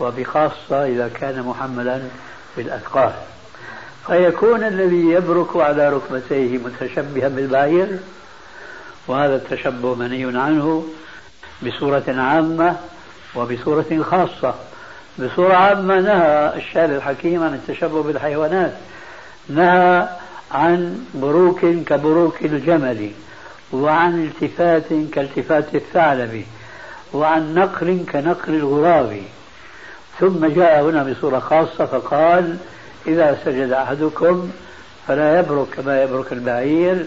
وبخاصة 0.00 0.86
إذا 0.86 1.10
كان 1.20 1.42
محملا 1.42 2.02
بالأثقال. 2.56 3.12
فيكون 4.06 4.64
الذي 4.64 5.10
يبرك 5.10 5.56
على 5.56 5.88
ركبتيه 5.88 6.58
متشبها 6.58 7.28
بالبعير 7.28 7.88
وهذا 9.08 9.36
التشبه 9.36 9.94
منهي 9.94 10.24
عنه. 10.24 10.86
بصورة 11.66 12.04
عامة 12.08 12.76
وبصورة 13.34 14.02
خاصة. 14.02 14.54
بصورة 15.18 15.54
عامة 15.54 16.00
نهى 16.00 16.52
الشارع 16.56 16.96
الحكيم 16.96 17.42
عن 17.42 17.54
التشبه 17.54 18.02
بالحيوانات 18.02 18.72
نهى 19.48 20.08
عن 20.52 21.04
بروك 21.14 21.60
كبروك 21.60 22.44
الجمل 22.44 23.10
وعن 23.72 24.24
التفات 24.24 24.84
كالتفات 25.12 25.74
الثعلب 25.74 26.44
وعن 27.12 27.54
نقر 27.54 27.98
كنقر 28.12 28.52
الغراب. 28.52 29.22
ثم 30.20 30.46
جاء 30.46 30.82
هنا 30.82 31.02
بصورة 31.02 31.38
خاصة 31.38 31.86
فقال 31.86 32.56
إذا 33.06 33.38
سجد 33.44 33.72
أحدكم 33.72 34.50
فلا 35.08 35.38
يبرك 35.38 35.66
كما 35.76 36.02
يبرك 36.02 36.32
البعير 36.32 37.06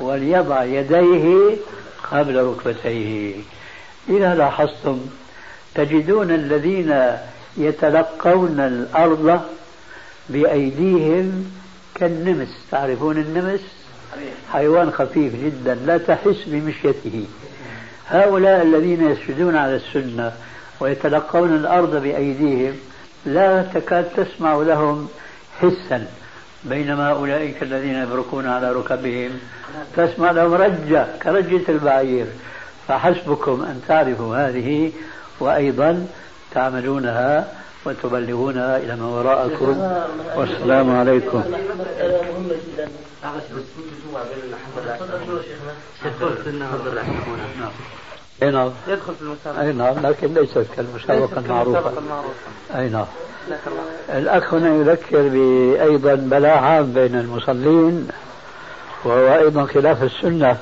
وليضع 0.00 0.64
يديه 0.64 1.56
قبل 2.12 2.44
ركبتيه. 2.44 3.34
إذا 4.08 4.34
لاحظتم 4.34 5.00
تجدون 5.74 6.30
الذين 6.30 7.12
يتلقون 7.56 8.60
الأرض 8.60 9.40
بأيديهم 10.28 11.52
كالنمس. 11.94 12.48
تعرفون 12.70 13.16
النمس؟ 13.18 13.60
حيوان 14.52 14.90
خفيف 14.90 15.32
جدا 15.44 15.74
لا 15.74 15.98
تحس 15.98 16.44
بمشيته. 16.46 17.26
هؤلاء 18.08 18.62
الذين 18.62 19.10
يسجدون 19.10 19.56
على 19.56 19.76
السنة 19.76 20.32
ويتلقون 20.80 21.56
الأرض 21.56 21.96
بأيديهم 22.02 22.74
لا 23.26 23.62
تكاد 23.62 24.08
تسمع 24.16 24.54
لهم 24.54 25.08
حسا. 25.60 26.06
بينما 26.64 27.10
أولئك 27.10 27.62
الذين 27.62 27.94
يبركون 27.94 28.46
على 28.46 28.72
ركبهم 28.72 29.30
تسمع 29.96 30.30
لهم 30.30 30.54
رجة 30.54 31.06
كرجة 31.22 31.62
البعير. 31.68 32.26
فحسبكم 32.88 33.62
أن 33.62 33.82
تعرفوا 33.88 34.36
هذه 34.36 34.92
وأيضا 35.40 36.06
تعملونها 36.54 37.48
وتبلغونها 37.84 38.76
إلى 38.76 38.96
ما 38.96 39.06
وراءكم. 39.06 39.92
والسلام 40.36 40.96
عليكم. 40.96 41.42
أي 48.42 48.50
نعم. 48.50 48.70
يدخل 48.88 49.14
في 49.14 49.22
المسابقة 49.22 49.62
أي 49.62 49.72
نعم 49.72 50.06
لكن 50.06 50.34
ليست 50.34 50.66
كالمسابقة 50.76 51.38
المعروفة. 51.38 51.92
أي 52.76 52.88
نعم. 52.88 53.06
الأخ 54.08 54.54
هنا 54.54 54.74
يذكر 54.74 55.28
بايضا 55.28 56.14
بلاء 56.14 56.58
عام 56.58 56.92
بين 56.92 57.14
المصلين 57.14 58.08
وهو 59.04 59.34
أيضا 59.34 59.64
خلاف 59.66 60.02
السنة. 60.02 60.56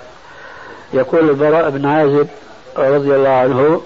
يقول 0.93 1.31
البراء 1.31 1.71
بن 1.71 1.87
عازب 1.87 2.29
رضي 2.77 3.15
الله 3.15 3.29
عنه 3.29 3.83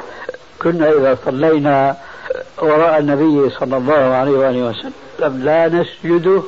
كنا 0.62 0.90
إذا 0.90 1.18
صلينا 1.24 1.96
وراء 2.58 2.98
النبي 2.98 3.50
صلى 3.50 3.76
الله 3.76 3.94
عليه 3.94 4.38
وآله 4.38 4.62
وسلم 4.68 5.44
لا 5.44 5.68
نسجد 5.68 6.42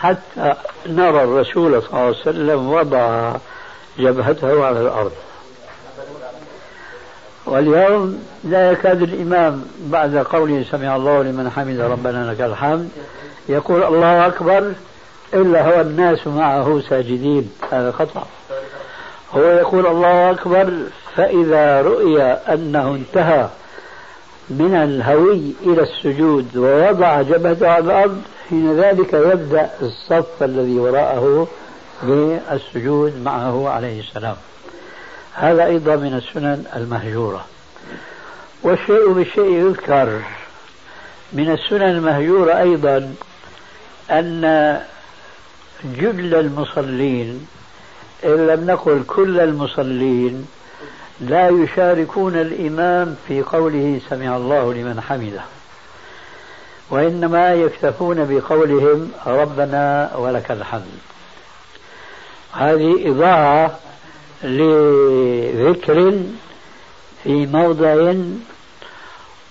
حتى 0.00 0.54
نرى 0.86 1.22
الرسول 1.24 1.82
صلى 1.82 1.90
الله 1.90 2.00
عليه 2.00 2.16
وسلم 2.20 2.70
وضع 2.70 3.32
جبهته 3.98 4.64
على 4.64 4.80
الأرض. 4.80 5.12
واليوم 7.46 8.24
لا 8.44 8.70
يكاد 8.70 9.02
الإمام 9.02 9.64
بعد 9.80 10.16
قوله 10.16 10.64
سمع 10.70 10.96
الله 10.96 11.22
لمن 11.22 11.50
حمد 11.50 11.80
ربنا 11.80 12.32
لك 12.32 12.40
الحمد 12.40 12.88
يقول 13.48 13.82
الله 13.82 14.26
أكبر 14.26 14.72
إلا 15.34 15.68
هو 15.68 15.80
الناس 15.80 16.26
معه 16.26 16.82
ساجدين. 16.88 17.52
هذا 17.70 17.92
خطأ. 17.92 18.26
هو 19.34 19.42
يقول 19.42 19.86
الله 19.86 20.30
أكبر 20.30 20.72
فإذا 21.16 21.82
رؤي 21.82 22.22
أنه 22.22 22.94
انتهى 22.94 23.48
من 24.50 24.74
الهوي 24.74 25.52
إلى 25.62 25.82
السجود 25.82 26.56
ووضع 26.56 27.22
جبهته 27.22 27.68
على 27.68 27.84
الأرض 27.84 28.22
حين 28.50 28.80
ذلك 28.80 29.12
يبدأ 29.12 29.70
الصف 29.82 30.42
الذي 30.42 30.78
وراءه 30.78 31.48
بالسجود 32.02 33.22
معه 33.24 33.68
عليه 33.68 34.00
السلام. 34.00 34.36
هذا 35.34 35.64
أيضا 35.64 35.96
من 35.96 36.14
السنن 36.14 36.64
المهجورة. 36.76 37.44
والشيء 38.62 39.12
بالشيء 39.12 39.50
يذكر. 39.50 40.20
من 41.32 41.50
السنن 41.50 41.82
المهجورة 41.82 42.60
أيضا 42.60 43.14
أن 44.10 44.80
جل 45.84 46.34
المصلين 46.34 47.46
إن 48.24 48.46
لم 48.46 48.70
نقل 48.70 49.02
كل 49.06 49.40
المصلين 49.40 50.46
لا 51.20 51.48
يشاركون 51.48 52.36
الإمام 52.36 53.16
في 53.28 53.42
قوله 53.42 54.00
سمع 54.10 54.36
الله 54.36 54.74
لمن 54.74 55.00
حمده. 55.00 55.40
وإنما 56.90 57.54
يكتفون 57.54 58.24
بقولهم 58.30 59.10
ربنا 59.26 60.10
ولك 60.16 60.50
الحمد. 60.50 60.98
هذه 62.52 63.08
إضاعة 63.10 63.78
لذكر 64.42 66.22
في 67.24 67.46
موضع 67.46 68.14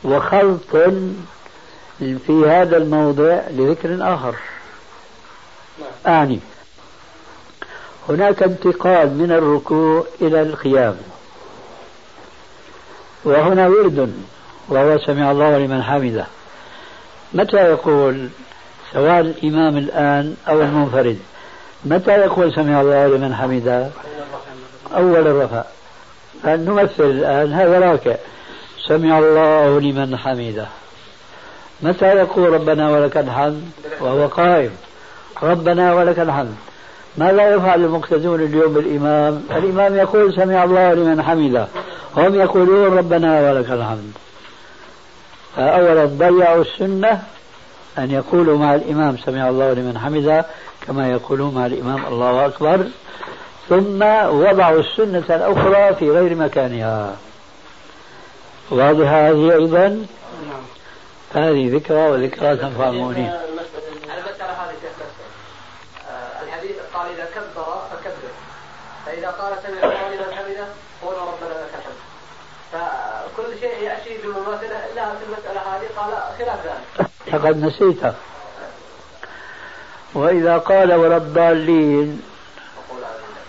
وخلط 0.03 0.71
في 1.99 2.43
هذا 2.47 2.77
الموضع 2.77 3.41
لذكر 3.49 4.13
آخر. 4.13 4.35
أعني 6.07 6.39
هناك 8.09 8.43
انتقال 8.43 9.17
من 9.17 9.31
الركوع 9.31 10.05
إلى 10.21 10.41
القيام. 10.41 10.97
وهنا 13.23 13.67
ورد 13.67 14.13
وهو 14.69 14.97
سمع 14.97 15.31
الله 15.31 15.57
لمن 15.57 15.83
حمده. 15.83 16.25
متى 17.33 17.57
يقول 17.57 18.29
سواء 18.93 19.19
الإمام 19.19 19.77
الآن 19.77 20.35
أو 20.49 20.61
المنفرد 20.61 21.19
متى 21.85 22.11
يقول 22.11 22.55
سمع 22.55 22.81
الله 22.81 23.07
لمن 23.07 23.35
حمده؟ 23.35 23.87
أول 24.95 25.27
الرفع. 25.27 25.63
فنمثل 26.43 27.03
الآن 27.03 27.53
هذا 27.53 27.79
راكع. 27.79 28.15
سمع 28.87 29.19
الله 29.19 29.79
لمن 29.79 30.17
حمده. 30.17 30.67
متى 31.81 32.05
يقول 32.05 32.53
ربنا 32.53 32.89
ولك 32.89 33.17
الحمد؟ 33.17 33.71
وهو 33.99 34.27
قائم. 34.27 34.71
ربنا 35.43 35.93
ولك 35.93 36.19
الحمد. 36.19 36.55
ماذا 37.17 37.55
يفعل 37.55 37.83
المقتدون 37.83 38.41
اليوم 38.41 38.73
بالإمام؟ 38.73 39.43
الإمام 39.51 39.95
يقول 39.95 40.35
سمع 40.35 40.63
الله 40.63 40.93
لمن 40.93 41.21
حمده 41.21 41.67
هم 42.17 42.35
يقولون 42.35 42.97
ربنا 42.97 43.51
ولك 43.51 43.71
الحمد. 43.71 44.11
فأولا 45.55 46.05
ضيعوا 46.05 46.61
السنة 46.61 47.23
أن 47.97 48.11
يقولوا 48.11 48.57
مع 48.57 48.75
الإمام 48.75 49.17
سمع 49.17 49.49
الله 49.49 49.73
لمن 49.73 49.97
حمده 49.97 50.45
كما 50.87 51.11
يقولون 51.11 51.55
مع 51.55 51.65
الإمام 51.65 52.05
الله 52.05 52.45
أكبر. 52.45 52.87
ثم 53.69 54.01
وضعوا 54.27 54.79
السنة 54.79 55.23
الأخرى 55.29 55.95
في 55.95 56.11
غير 56.11 56.35
مكانها. 56.35 57.15
واضحة 58.71 59.29
هذه 59.29 59.53
أيضا؟ 59.53 59.87
نعم. 59.87 60.63
هذه 61.33 61.75
ذكرى 61.75 62.09
وذكرى 62.09 62.57
تنفع 62.57 62.89
المؤمنين 62.89 63.31
المسألة 64.17 64.51
هذه 64.51 64.75
آه، 66.09 66.43
الحديث 66.43 66.75
قال 66.93 67.11
إذا 67.11 67.25
كبر 67.35 67.81
فكبر 67.91 68.31
فإذا 69.05 69.27
قال 69.27 69.50
سمع 69.63 69.83
الله 69.83 70.09
لمن 70.15 70.33
حمده 70.33 70.67
قول 71.01 71.15
ربنا 71.15 71.53
لك 71.53 71.71
الحمد. 71.79 72.01
فكل 72.71 73.59
شيء 73.59 73.83
يأتي 73.83 74.17
بمماثلة 74.23 74.85
إلا 74.93 75.05
في 75.05 75.25
المسألة 75.25 75.59
هذه 75.59 75.87
قال 75.97 76.13
خلاف 76.37 76.59
ذلك. 76.65 77.07
فقد 77.31 77.57
نسيت. 77.57 78.13
وإذا 80.13 80.57
قال 80.57 80.93
ولا 80.93 81.17
الضالين 81.17 82.21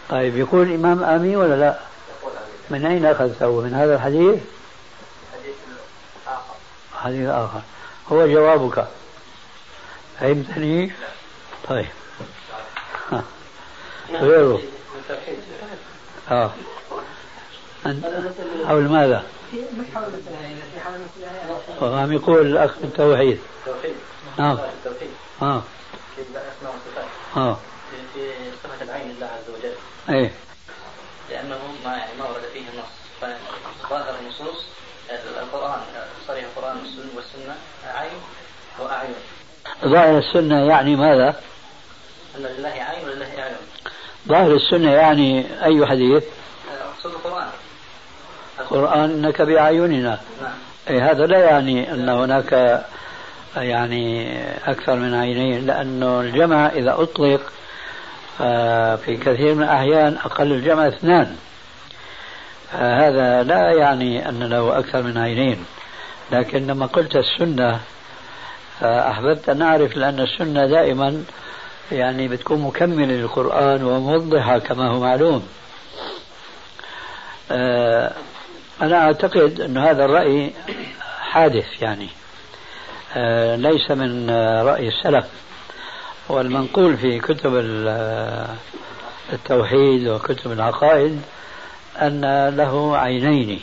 طيب 0.09 0.37
يقول 0.37 0.63
الإمام 0.67 1.05
آمين 1.05 1.37
ولا 1.37 1.55
لا؟ 1.55 1.79
من 2.71 2.87
أين 2.87 3.07
أخذته؟ 3.07 3.61
من 3.61 3.75
هذا 3.75 3.95
الحديث؟ 3.95 4.39
حديث 6.95 7.29
آخر. 7.29 7.61
هو 8.13 8.27
جوابك. 8.27 8.87
فهمتني؟ 10.21 10.93
طيب. 11.69 11.87
غيره. 14.13 14.61
آه. 16.33 16.51
حول 18.67 18.89
ماذا؟ 18.89 19.23
وعم 21.83 22.13
يقول 22.13 22.47
الأخ 22.47 22.71
التوحيد 22.85 23.41
التوحيد 23.67 23.95
نعم. 24.39 24.59
التوحيد 24.59 25.11
آه. 25.43 25.63
في 26.17 26.23
الاسماء 26.23 26.73
والصفات 26.73 27.37
آه. 27.37 27.59
في 28.15 28.21
صفه 28.63 28.85
العين 28.85 29.09
لله 29.09 29.27
عز 29.27 29.55
وجل 29.59 29.75
إيه. 30.17 30.33
لأنه 31.31 31.59
ما 31.85 31.97
يعني 31.97 32.19
ما 32.19 32.25
ورد 32.25 32.43
فيه 32.53 32.61
النص 32.61 32.93
فظاهر 33.83 34.15
النصوص 34.21 34.65
القران 35.43 35.81
صريح 36.29 36.45
القران 36.45 36.77
والسنة 37.17 37.57
عين 37.85 38.19
واعين 38.79 39.15
ظاهر 39.85 40.19
السنة 40.19 40.69
يعني 40.69 40.97
ماذا؟ 40.97 41.41
أن 42.37 42.43
لله 42.43 42.69
عين 42.69 43.05
ولله 43.05 43.41
اعين 43.41 43.57
ظاهر 44.29 44.55
السنة 44.55 44.91
يعني 44.91 45.45
أي 45.65 45.87
حديث؟ 45.87 46.25
أقصد 46.95 47.11
القرآن. 47.11 47.49
القرآن 48.61 49.11
إنك 49.11 49.43
بأعيننا. 49.43 50.21
نعم. 50.43 50.53
أي 50.91 51.01
هذا 51.01 51.27
لا 51.27 51.39
يعني 51.39 51.93
أن 51.93 52.09
هناك 52.09 52.83
يعني 53.57 54.37
أكثر 54.67 54.97
من 54.97 55.15
عينين 55.15 55.67
لأنه 55.67 56.21
الجمع 56.21 56.67
إذا 56.67 57.03
أطلق 57.03 57.41
آه، 58.41 58.97
في 58.97 59.17
كثير 59.17 59.55
من 59.55 59.63
الأحيان 59.63 60.17
أقل 60.25 60.53
الجمع 60.53 60.89
اثنان. 60.89 61.37
هذا 62.73 63.43
لا 63.43 63.71
يعني 63.71 64.29
أن 64.29 64.43
له 64.43 64.79
أكثر 64.79 65.03
من 65.03 65.19
عينين. 65.19 65.65
لكن 66.33 66.67
لما 66.67 66.87
قلت 66.87 67.17
السنة 67.17 67.81
أحببت 68.83 69.49
أن 69.49 69.63
أعرف 69.63 69.97
لأن 69.97 70.21
السنة 70.21 70.67
دائما 70.67 71.25
يعني 71.93 72.29
بتكون 72.29 72.61
مكملة 72.61 73.15
للقرآن 73.15 73.85
وموضحة 73.85 74.59
كما 74.59 74.89
هو 74.91 75.01
معلوم. 75.01 75.49
آه، 77.51 78.13
أنا 78.83 78.97
أعتقد 79.05 79.61
أن 79.61 79.79
هذا 79.79 80.05
الرأي 80.05 80.53
حادث 81.21 81.83
يعني. 81.83 82.09
آه، 83.17 83.57
ليس 83.57 83.91
من 83.91 84.31
رأي 84.61 84.89
السلف. 84.89 85.27
والمنقول 86.29 86.97
في 86.97 87.19
كتب 87.19 87.57
التوحيد 89.33 90.09
وكتب 90.09 90.53
العقائد 90.53 91.23
أن 92.03 92.49
له 92.57 92.97
عينين. 92.97 93.61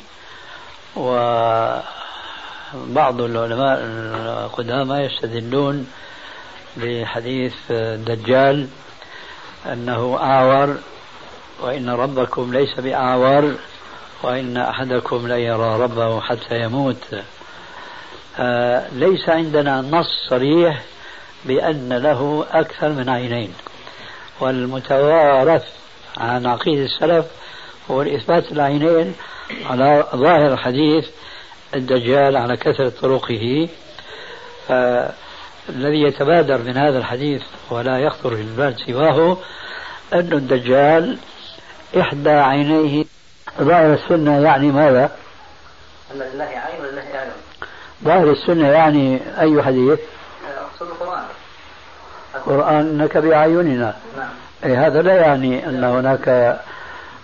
وبعض 0.96 1.82
العلماء 3.22 3.80
القدامى 3.84 4.96
يستدلون 4.96 5.88
بحديث 6.84 7.54
الدجال 7.72 8.68
أنه 9.66 10.18
أعور 10.22 10.78
وإن 11.62 11.90
ربكم 11.90 12.54
ليس 12.54 12.80
بأعور 12.80 13.56
وإن 14.24 14.58
أحدكم 14.58 15.28
لا 15.28 15.38
يرى 15.38 15.80
ربه 15.80 16.22
حتى 16.22 16.60
يموت. 16.60 17.16
آه، 18.40 18.88
ليس 18.94 19.30
عندنا 19.30 19.82
نص 19.82 20.30
صريح 20.30 20.84
بأن 21.46 21.94
له 21.94 22.46
أكثر 22.52 22.90
من 22.90 23.10
عينين. 23.10 23.54
والمتوارث 24.40 25.64
عن 26.18 26.46
عقيدة 26.46 26.84
السلف 26.86 27.26
هو 27.92 28.02
الإثبات 28.02 28.52
العينين 28.52 29.16
على 29.66 30.06
ظاهر 30.16 30.58
حديث 30.58 31.08
الدجال 31.76 32.38
على 32.38 32.58
كثرة 32.58 32.90
طرقه. 33.02 33.70
فالذي 35.68 36.02
يتبادر 36.02 36.58
من 36.58 36.78
هذا 36.78 36.98
الحديث 36.98 37.42
ولا 37.72 37.98
يخطر 38.00 38.36
في 38.36 38.42
البال 38.42 38.76
سواه 38.88 39.38
أن 40.14 40.34
الدجال 40.34 41.18
إحدى 42.00 42.30
عينيه 42.30 43.06
ظاهر 43.62 43.94
السنة 43.94 44.42
يعني 44.42 44.72
ماذا؟ 44.72 45.12
أن 46.12 46.20
لله 46.20 46.44
عين 46.44 46.82
ولله 46.82 47.02
أعين 47.02 47.32
ظاهر 48.04 48.32
السنة 48.32 48.68
يعني 48.68 49.20
أي 49.40 49.64
حديث؟ 49.64 50.00
القرآن 50.82 51.24
القرآن 52.36 52.76
إنك 52.76 53.18
بأعيننا 53.18 53.96
نعم. 54.18 54.30
أي 54.66 54.78
هذا 54.78 55.02
لا 55.02 55.16
يعني 55.16 55.70
أن 55.70 55.84
هناك 55.84 56.60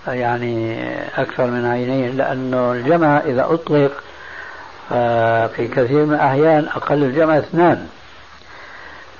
يعني 0.08 0.84
أكثر 1.18 1.48
من 1.48 1.66
عينين 1.66 2.18
لأنه 2.18 2.72
الجمع 2.72 3.18
إذا 3.18 3.46
أطلق 3.54 3.92
في 5.56 5.68
كثير 5.68 6.06
من 6.06 6.14
الأحيان 6.14 6.68
أقل 6.76 7.04
الجمع 7.04 7.38
اثنان 7.38 7.88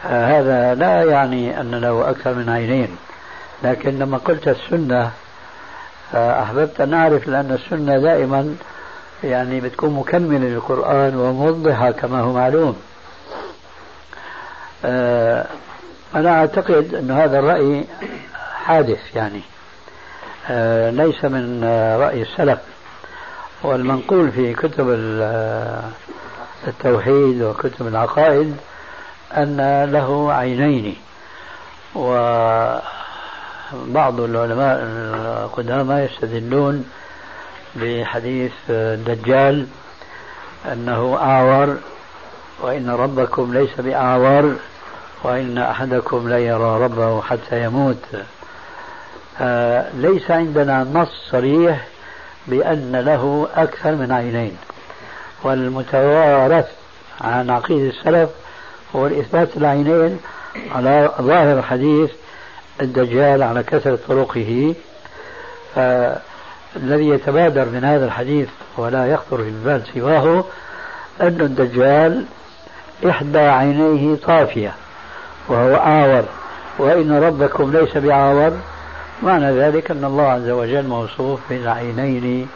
هذا 0.06 0.76
لا 0.76 1.04
يعني 1.04 1.62
أن 1.62 1.76
له 1.76 2.10
أكثر 2.10 2.34
من 2.34 2.50
عينين 2.50 2.98
لكن 3.64 4.00
لما 4.00 4.18
قلت 4.18 4.48
السنة 4.48 5.12
أحببت 6.14 6.82
أن 6.82 6.94
أعرف 6.94 7.28
لأن 7.28 7.52
السنة 7.52 7.98
دائما 7.98 8.56
يعني 9.24 9.62
بتكون 9.62 9.94
مكملة 9.94 10.48
للقرآن 10.48 11.16
وموضحة 11.16 11.92
كما 11.92 12.22
هو 12.22 12.34
معلوم. 12.34 12.76
آه، 14.86 15.46
أنا 16.16 16.40
أعتقد 16.40 16.94
أن 16.94 17.12
هذا 17.12 17.40
الرأي 17.40 17.86
حادث 18.66 19.16
يعني. 19.16 19.42
آه، 20.50 20.90
ليس 20.90 21.26
من 21.26 21.64
رأي 22.00 22.22
السلف. 22.22 22.60
والمنقول 23.64 24.32
في 24.32 24.54
كتب 24.54 24.90
التوحيد 26.68 27.42
وكتب 27.42 27.88
العقائد 27.88 28.58
أن 29.32 29.84
له 29.92 30.34
عينين. 30.34 30.96
وبعض 31.96 32.82
العلماء 34.20 34.80
القدامى 34.84 35.96
يستدلون 35.96 36.90
بحديث 37.76 38.54
الدجال 38.70 39.68
أنه 40.72 41.18
أعور 41.22 41.78
وإن 42.62 42.90
ربكم 42.90 43.54
ليس 43.54 43.82
بأعور 43.82 44.56
وإن 45.24 45.58
أحدكم 45.58 46.30
لا 46.30 46.40
يرى 46.40 46.84
ربه 46.84 47.22
حتى 47.22 47.64
يموت. 47.64 48.06
ليس 49.94 50.32
عندنا 50.32 50.84
نص 50.84 51.30
صريح 51.32 51.88
بأن 52.48 52.96
له 52.96 53.48
أكثر 53.56 53.92
من 53.92 54.12
عينين. 54.12 54.58
والمتوارث 55.44 56.70
عن 57.22 57.50
عقيدة 57.50 57.90
السلف 57.90 58.30
هو 58.96 59.08
الإثبات 59.08 59.58
العينين 59.58 60.20
على 60.76 61.12
ظاهر 61.22 61.62
حديث 61.62 62.12
الدجال 62.82 63.44
على 63.44 63.64
كثرة 63.64 64.00
طرقه. 64.08 64.76
الذي 66.76 67.10
يتبادر 67.10 67.66
من 67.66 67.84
هذا 67.84 68.06
الحديث 68.06 68.50
ولا 68.78 69.06
يخطر 69.08 69.38
في 69.38 69.50
البال 69.50 69.82
سواه 69.94 70.44
أن 71.22 71.42
الدجال 71.42 72.26
إحدى 73.10 73.40
عينيه 73.40 74.16
طافية 74.16 74.74
وهو 75.48 75.76
أعور 75.76 76.24
وإن 76.78 77.12
ربكم 77.12 77.72
ليس 77.78 77.98
بعاور 77.98 78.52
معنى 79.24 79.52
ذلك 79.52 79.92
أن 79.92 80.06
الله 80.06 80.24
عز 80.24 80.50
وجل 80.50 80.88
موصوف 80.88 81.40
بالعينين 81.50 82.48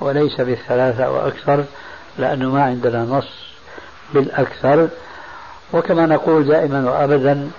وليس 0.00 0.40
بالثلاثة 0.40 1.10
وأكثر 1.10 1.64
لأنه 2.18 2.50
ما 2.50 2.62
عندنا 2.62 3.04
نص 3.04 3.28
بالأكثر. 4.14 4.88
وكما 5.72 6.06
نقول 6.06 6.44
دائما 6.44 6.90
وأبدا 6.90 7.50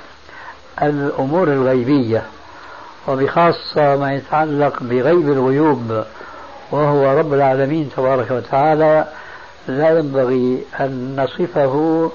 الأمور 0.82 1.48
الغيبية 1.48 2.24
وبخاصة 3.08 3.96
ما 3.96 4.14
يتعلق 4.14 4.84
بغيب 4.84 5.30
الغيوب 5.30 6.04
وهو 6.72 7.20
رب 7.20 7.34
العالمين 7.34 7.90
تبارك 7.98 8.32
وتعالى 8.32 9.06
لا 9.68 10.00
ينبغي 10.00 10.64
أن 10.80 11.16
نصفه 11.20 12.12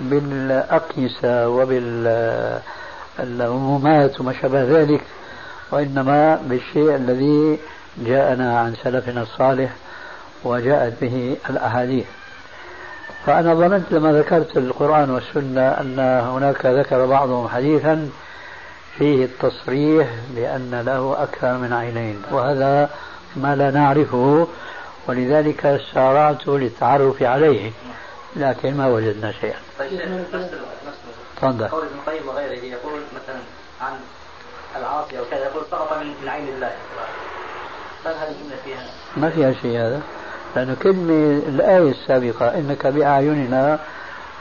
بالأقيسة 0.00 1.48
وبالعمومات 3.18 4.20
وما 4.20 4.32
شابه 4.32 4.62
ذلك 4.62 5.00
وإنما 5.72 6.40
بالشيء 6.46 6.94
الذي 6.94 7.58
جاءنا 7.98 8.58
عن 8.58 8.74
سلفنا 8.82 9.22
الصالح 9.22 9.72
وجاءت 10.44 10.92
به 11.00 11.36
الأحاديث. 11.50 12.06
فأنا 13.26 13.54
ظننت 13.54 13.92
لما 13.92 14.12
ذكرت 14.12 14.56
القرآن 14.56 15.10
والسنة 15.10 15.68
أن 15.80 15.98
هناك 16.34 16.66
ذكر 16.66 17.06
بعضهم 17.06 17.48
حديثا 17.48 18.10
فيه 18.98 19.24
التصريح 19.24 20.08
بأن 20.30 20.82
له 20.86 21.22
أكثر 21.22 21.58
من 21.58 21.72
عينين 21.72 22.22
وهذا 22.30 22.90
ما 23.36 23.56
لا 23.56 23.70
نعرفه 23.70 24.48
ولذلك 25.06 25.80
سارعت 25.94 26.48
للتعرف 26.48 27.22
عليه 27.22 27.72
لكن 28.36 28.76
ما 28.76 28.86
وجدنا 28.86 29.32
شيئا. 29.32 29.58
طيب 29.78 30.24
تفضل. 31.36 31.68
قول 31.68 31.84
ابن 31.84 31.94
القيم 31.94 32.28
وغيره 32.28 32.64
يقول 32.64 33.00
مثلا 33.14 33.40
عن 33.80 33.92
العاصي 34.76 35.18
أو 35.18 35.24
كذا 35.30 35.44
يقول 35.44 35.62
سقط 35.70 35.92
من 36.22 36.28
عين 36.28 36.48
الله. 36.48 36.72
هل 38.04 38.14
هذه 38.14 38.28
الجمله 38.28 38.56
فيها؟ 38.64 38.86
ما 39.16 39.30
فيها 39.30 39.52
شيء 39.52 39.78
هذا. 39.80 40.00
لأنه 40.56 40.76
كلمة 40.82 41.42
الآية 41.48 41.90
السابقة 41.90 42.58
إنك 42.58 42.86
بأعيننا 42.86 43.78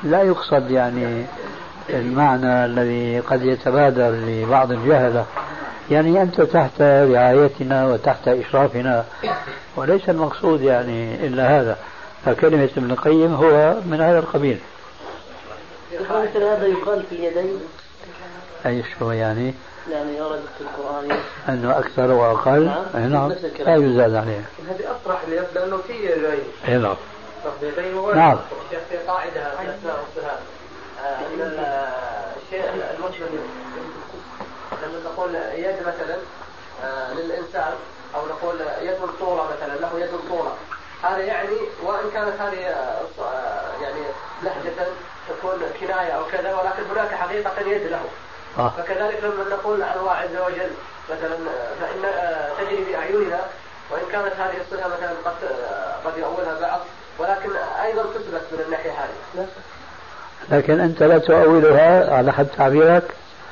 لا 0.04 0.22
يقصد 0.22 0.72
يعني 0.72 1.26
المعنى 1.90 2.66
الذي 2.66 3.20
قد 3.20 3.46
يتبادر 3.46 4.10
لبعض 4.10 4.72
الجهلة. 4.72 5.26
يعني 5.92 6.22
أنت 6.22 6.42
تحت 6.42 6.82
رعايتنا 6.82 7.88
وتحت 7.88 8.28
إشرافنا 8.28 9.06
وليس 9.76 10.10
المقصود 10.10 10.62
يعني 10.62 11.28
إلا 11.28 11.60
هذا. 11.60 11.78
فكلمة 12.26 12.70
ابن 12.78 12.92
القيم 12.92 13.34
هو 13.34 13.76
من 13.86 14.02
هذا 14.02 14.20
القبيل. 14.20 14.60
مثل 15.94 16.44
هذا 16.44 16.66
يقال 16.66 17.04
في 17.10 17.16
اليدين. 17.16 17.60
أي 18.66 18.84
شو 19.00 19.12
يعني؟ 19.12 19.54
يعني 19.92 20.22
ورد 20.22 20.44
في 20.58 20.62
القرآن. 20.62 21.20
أنه 21.50 21.80
أكثر 21.80 22.12
وأقل. 22.12 22.66
نعم. 22.66 22.86
أي 22.96 23.02
نعم. 23.02 23.32
لا 23.60 23.76
يزاد 23.76 24.16
عليه. 24.16 24.46
هذه 24.70 24.92
أطرح 24.92 25.22
لأنه 25.56 25.78
في 25.78 26.14
العين 26.14 26.44
أي 26.68 26.78
نعم. 26.78 26.96
نعم. 28.16 28.38
في 28.90 28.98
قاعدة 28.98 29.56
في 29.56 29.62
الاسماء 29.62 30.00
والصفات 30.00 30.40
آه، 31.04 31.20
ان 31.20 31.66
الشيء 32.38 32.64
المسلم. 32.98 33.40
لما 34.84 35.00
نقول 35.06 35.36
يد 35.36 35.76
مثلا 35.80 36.18
آه، 36.84 37.14
للإنسان 37.14 37.74
أو 38.16 38.22
نقول 38.26 38.56
يد 38.82 38.98
طولة 39.20 39.44
مثلا 39.44 39.80
له 39.80 40.00
يد 40.00 40.10
طولة. 40.30 40.54
هذا 41.04 41.18
يعني 41.18 41.58
وإن 41.84 42.12
كانت 42.14 42.42
هذه 42.42 42.68
آه، 42.68 43.02
آه، 43.22 43.82
يعني 43.82 44.02
لهجة 44.44 44.88
تكون 45.30 45.60
كناية 45.80 46.12
أو 46.12 46.26
كذا 46.32 46.54
ولكن 46.54 46.84
هناك 46.92 47.12
حقيقة 47.12 47.62
يد 47.62 47.88
له. 47.88 48.02
آه. 48.60 48.70
فكذلك 48.70 49.24
لما 49.24 49.56
نقول 49.56 49.84
عن 49.84 49.98
الله 50.00 50.12
عز 50.12 50.36
وجل 50.46 50.72
مثلا 51.10 51.38
فإن 51.82 52.06
آه، 52.06 52.50
تجري 52.60 52.84
بأعيننا 52.92 53.40
وإن 53.92 54.02
كانت 54.12 54.34
هذه 54.40 54.62
الصفة 54.62 54.88
مثلا 54.88 55.10
قد 55.26 55.34
آه، 55.44 56.10
قد 56.10 56.18
يؤولها 56.18 56.60
بعض 56.62 56.80
ولكن 57.20 57.50
أيضا 57.84 58.04
تثبت 58.04 58.42
من 58.52 58.60
الناحية 58.66 58.92
هذه. 58.92 59.48
لكن 60.52 60.80
أنت 60.80 61.04
لا 61.04 61.18
تؤولها 61.18 62.16
على 62.16 62.34
حد 62.34 62.48
تعبيرك؟ 62.58 63.04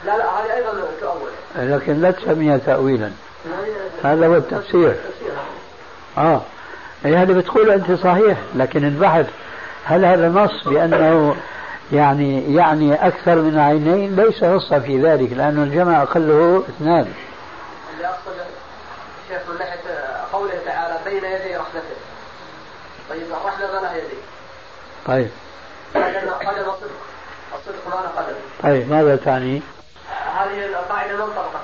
لا 0.05 0.17
لا 0.17 0.25
هذه 0.25 0.53
أيضا 0.53 0.71
تؤول. 1.01 1.29
لكن 1.55 2.01
لا 2.01 2.11
تسميها 2.11 2.57
تأويلا. 2.57 3.11
هذا 4.03 4.27
هو 4.27 4.35
التفسير. 4.35 4.95
آه. 6.17 6.41
هذا 7.03 7.33
بتقول 7.33 7.71
أنت 7.71 7.91
صحيح 7.91 8.37
لكن 8.55 8.85
البحث 8.85 9.29
هل 9.85 10.05
هذا 10.05 10.29
نص 10.29 10.67
بأنه 10.67 11.35
يعني 11.91 12.55
يعني 12.55 13.07
أكثر 13.07 13.35
من 13.35 13.59
عينين 13.59 14.15
ليس 14.15 14.43
نصا 14.43 14.79
في 14.79 15.01
ذلك 15.01 15.31
لأن 15.31 15.63
الجمع 15.63 16.03
أقله 16.03 16.63
اثنان. 16.69 17.13
اللي 17.93 18.07
أقصد 18.07 18.33
شيخ 19.29 19.41
من 19.49 19.57
ناحية 19.59 19.79
قوله 20.33 20.53
تعالى 20.65 20.99
بين 21.05 21.23
يدي 21.23 21.55
رحمته 21.55 21.95
طيب 23.09 23.21
الرحمة 23.21 23.81
ما 23.81 23.95
يدي. 23.95 24.17
طيب. 25.05 25.29
قدم 25.95 26.69
الصدق 26.69 26.91
الصدق 27.55 27.87
ما 27.87 28.21
قدم 28.21 28.35
طيب 28.63 28.89
ماذا 28.89 29.15
تعني؟ 29.15 29.61
هذه 30.35 30.65
القاعدة 30.65 31.17
ما 31.17 31.23
انطبقت 31.23 31.61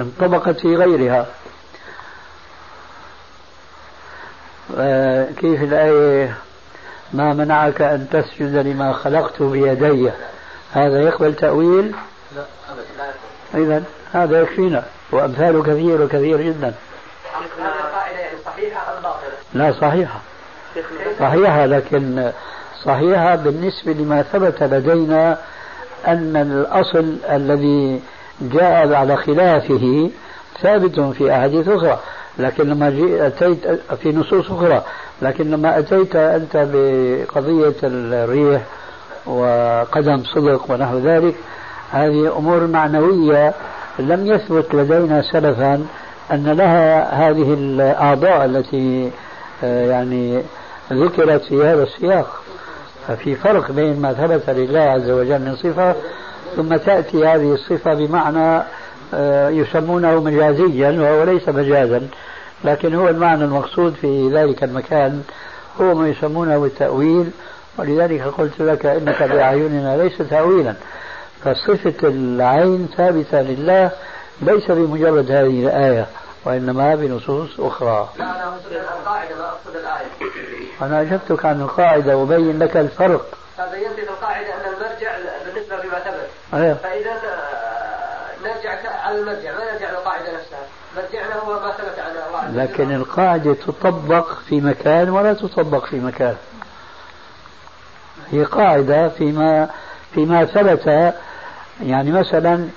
انطبقت 0.00 0.60
في 0.60 0.76
غيرها. 0.76 1.26
آه، 4.78 5.30
كيف 5.30 5.62
الآية؟ 5.62 6.47
ما 7.12 7.34
منعك 7.34 7.82
أن 7.82 8.06
تسجد 8.10 8.56
لما 8.56 8.92
خلقت 8.92 9.42
بيدي. 9.42 10.10
هذا 10.72 11.00
يقبل 11.00 11.34
تأويل؟ 11.34 11.94
لا 12.36 12.44
أبدا 12.70 13.64
إذا 13.64 13.82
هذا 14.12 14.40
يكفينا 14.40 14.84
وأمثاله 15.12 15.62
كثير 15.62 16.02
وكثير 16.02 16.42
جدا. 16.42 16.74
صحيحة؟ 18.44 18.92
لا 19.54 19.72
صحيحة. 19.80 20.20
صحيحة 21.18 21.66
لكن 21.66 22.32
صحيحة 22.84 23.36
بالنسبة 23.36 23.92
لما 23.92 24.22
ثبت 24.22 24.62
لدينا 24.62 25.38
أن 26.06 26.36
الأصل 26.36 27.16
الذي 27.30 28.00
جاء 28.40 28.92
على 28.92 29.16
خلافه 29.16 30.10
ثابت 30.60 31.00
في 31.00 31.32
أحاديث 31.32 31.68
أخرى. 31.68 31.98
لكن 32.38 32.68
لما 32.68 32.88
أتيت 33.26 33.80
في 34.02 34.12
نصوص 34.12 34.50
أخرى 34.50 34.84
لكن 35.22 35.50
لما 35.50 35.78
أتيت 35.78 36.16
أنت 36.16 36.68
بقضية 36.72 37.74
الريح 37.82 38.62
وقدم 39.26 40.22
صدق 40.24 40.70
ونحو 40.70 40.98
ذلك 40.98 41.34
هذه 41.90 42.38
أمور 42.38 42.66
معنوية 42.66 43.54
لم 43.98 44.26
يثبت 44.26 44.74
لدينا 44.74 45.22
سلفا 45.22 45.86
أن 46.32 46.44
لها 46.44 47.14
هذه 47.14 47.54
الأعضاء 47.54 48.44
التي 48.44 49.10
آه، 49.64 49.86
يعني 49.86 50.42
ذكرت 50.92 51.42
في 51.42 51.64
هذا 51.64 51.82
السياق. 51.82 52.42
ففي 53.08 53.34
فرق 53.34 53.70
بين 53.72 54.00
ما 54.00 54.12
ثبت 54.12 54.50
لله 54.50 54.80
عز 54.80 55.10
وجل 55.10 55.38
من 55.38 55.56
صفة 55.56 55.94
ثم 56.56 56.76
تأتي 56.76 57.26
هذه 57.26 57.52
الصفة 57.52 57.94
بمعنى 57.94 58.62
آه، 59.14 59.48
يسمونه 59.48 60.20
مجازيا 60.20 60.90
وهو 60.90 61.24
ليس 61.24 61.48
مجازا. 61.48 62.08
لكن 62.64 62.94
هو 62.94 63.08
المعنى 63.08 63.44
المقصود 63.44 63.94
في 63.94 64.30
ذلك 64.32 64.64
المكان 64.64 65.22
هو 65.80 65.94
ما 65.94 66.08
يسمونه 66.08 66.64
التأويل. 66.64 67.30
ولذلك 67.78 68.22
قلت 68.22 68.60
لك 68.60 68.86
إنك 68.86 69.22
بأعيننا 69.22 69.96
ليس 69.96 70.18
تأويلا. 70.18 70.74
فصفة 71.44 72.08
العين 72.08 72.88
ثابتة 72.96 73.40
لله 73.42 73.90
ليس 74.42 74.70
بمجرد 74.70 75.30
هذه 75.30 75.66
الآية 75.66 76.06
وإنما 76.44 76.94
بنصوص 76.94 77.60
أخرى. 77.60 78.08
لا 78.18 78.24
أنا 78.24 78.48
أقصد 78.48 78.72
القاعدة 78.72 79.48
أقصد 79.48 79.76
الآية 79.76 80.06
أنا 80.82 81.00
أجبتك 81.00 81.44
عن 81.44 81.60
القاعدة 81.60 82.16
وبين 82.16 82.58
لك 82.58 82.76
الفرق. 82.76 83.38
فبينت 83.56 83.94
في 83.94 84.02
القاعدة 84.10 84.54
أن 84.54 84.74
المرجع 84.74 85.12
بالنسبة 85.44 85.76
لما 85.76 85.98
ثبت. 85.98 86.28
أيه. 86.54 86.74
فإذا 86.74 87.12
نرجع 88.44 88.78
على 89.04 89.18
المرجع 89.18 89.52
ما 89.52 89.72
نرجع 89.72 89.90
للقاعدة 89.90 90.32
نفسها 90.38 90.58
مرجعنا 90.96 91.34
هو 91.36 91.52
ما 91.52 91.72
ثبت 91.72 91.98
عن 91.98 92.10
الله 92.10 92.37
عز 92.37 92.37
وجل. 92.37 92.37
لكن 92.54 92.92
القاعدة 92.94 93.54
تطبق 93.54 94.26
في 94.48 94.60
مكان 94.60 95.10
ولا 95.10 95.32
تطبق 95.32 95.84
في 95.86 96.00
مكان. 96.00 96.34
هي 98.32 98.44
قاعدة 98.44 99.08
فيما 99.08 99.68
فيما 100.14 100.44
ثبت 100.44 101.14
يعني 101.82 102.12
مثلا 102.12 102.68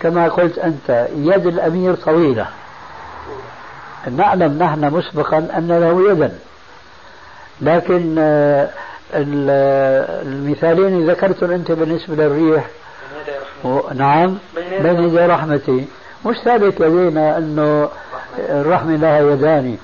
كما 0.00 0.28
قلت 0.28 0.58
أنت 0.58 1.08
يد 1.16 1.46
الأمير 1.46 1.94
طويلة. 1.94 2.46
نعلم 4.16 4.58
نحن 4.62 4.94
مسبقا 4.94 5.38
أن 5.38 5.68
له 5.68 6.10
يدا. 6.12 6.38
لكن 7.60 8.16
آه، 8.18 8.68
ال- 9.14 9.50
المثالين 10.28 11.10
ذكرتهم 11.10 11.50
أنت 11.50 11.72
بالنسبة 11.72 12.14
للريح. 12.14 12.66
نعم 13.94 14.38
بين 14.82 15.04
يدي 15.04 15.18
رحمتي 15.26 15.84
مش 16.26 16.36
ثابت 16.36 16.80
لدينا 16.80 17.38
أنه 17.38 17.88
الرحمة 18.38 18.96
لها 18.96 19.20
يدان 19.20 19.78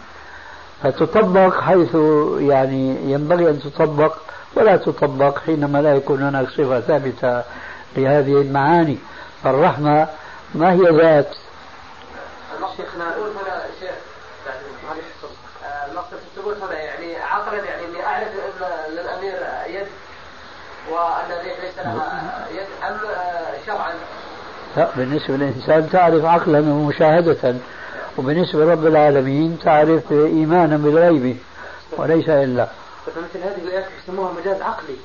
فتطبق 0.83 1.61
حيث 1.61 1.95
يعني 2.39 3.13
ينبغي 3.13 3.51
أن 3.51 3.61
تطبق 3.61 4.17
ولا 4.55 4.77
تطبق 4.77 5.39
حينما 5.39 5.83
لا 5.83 5.95
يكون 5.95 6.23
هناك 6.23 6.49
صفة 6.49 6.81
ثابتة 6.81 7.43
لهذه 7.97 8.41
المعاني. 8.41 8.99
فالرحمة 9.45 10.09
ما 10.55 10.73
هي 10.73 10.83
ذات؟ 10.83 11.29
شيخنا 12.77 13.05
شيخ 13.81 13.95
المقصد 15.91 16.17
في 16.17 16.37
الثبوت 16.37 16.57
هنا 16.63 16.79
يعني 16.79 17.17
عقلا 17.17 17.65
يعني 17.65 17.85
إني 17.85 18.07
أعرف 18.07 18.29
إن 18.29 18.93
للأمير 18.93 19.35
يد 19.67 19.87
وأن 20.91 21.29
ليس 21.63 21.79
لها 21.79 22.47
يد 22.51 22.67
أم 22.89 22.97
شرعا؟ 23.67 23.93
لا 24.77 24.89
بالنسبة 24.97 25.37
للإنسان 25.37 25.91
تعرف 25.91 26.25
عقلا 26.25 26.59
ومشاهدة. 26.59 27.55
وبالنسبة 28.19 28.65
لرب 28.65 28.87
العالمين 28.87 29.59
تعرف 29.65 30.13
إيمانا 30.13 30.77
بالغيب 30.77 31.37
وليس 31.97 32.29
إلا. 32.29 32.69
فمثل 33.07 33.45
هذه 33.45 33.63
الآيات 33.63 33.87
يسموها 34.03 34.33
مجاز 34.33 34.63
عقلي. 34.63 34.97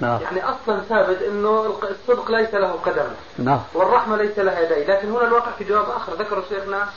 نعم. 0.00 0.20
يعني 0.20 0.42
أصلا 0.44 0.80
ثابت 0.88 1.22
إنه 1.22 1.74
الصدق 1.90 2.30
ليس 2.30 2.54
له 2.54 2.72
قدم. 2.72 3.08
نعم. 3.38 3.60
والرحمة 3.74 4.16
ليس 4.16 4.38
لها 4.38 4.60
يدين. 4.60 4.90
لكن 4.90 5.10
هنا 5.10 5.28
الواقع 5.28 5.50
في 5.58 5.64
جواب 5.64 5.90
آخر. 5.90 6.12
ذكر 6.12 6.42
شيخنا 6.48 6.88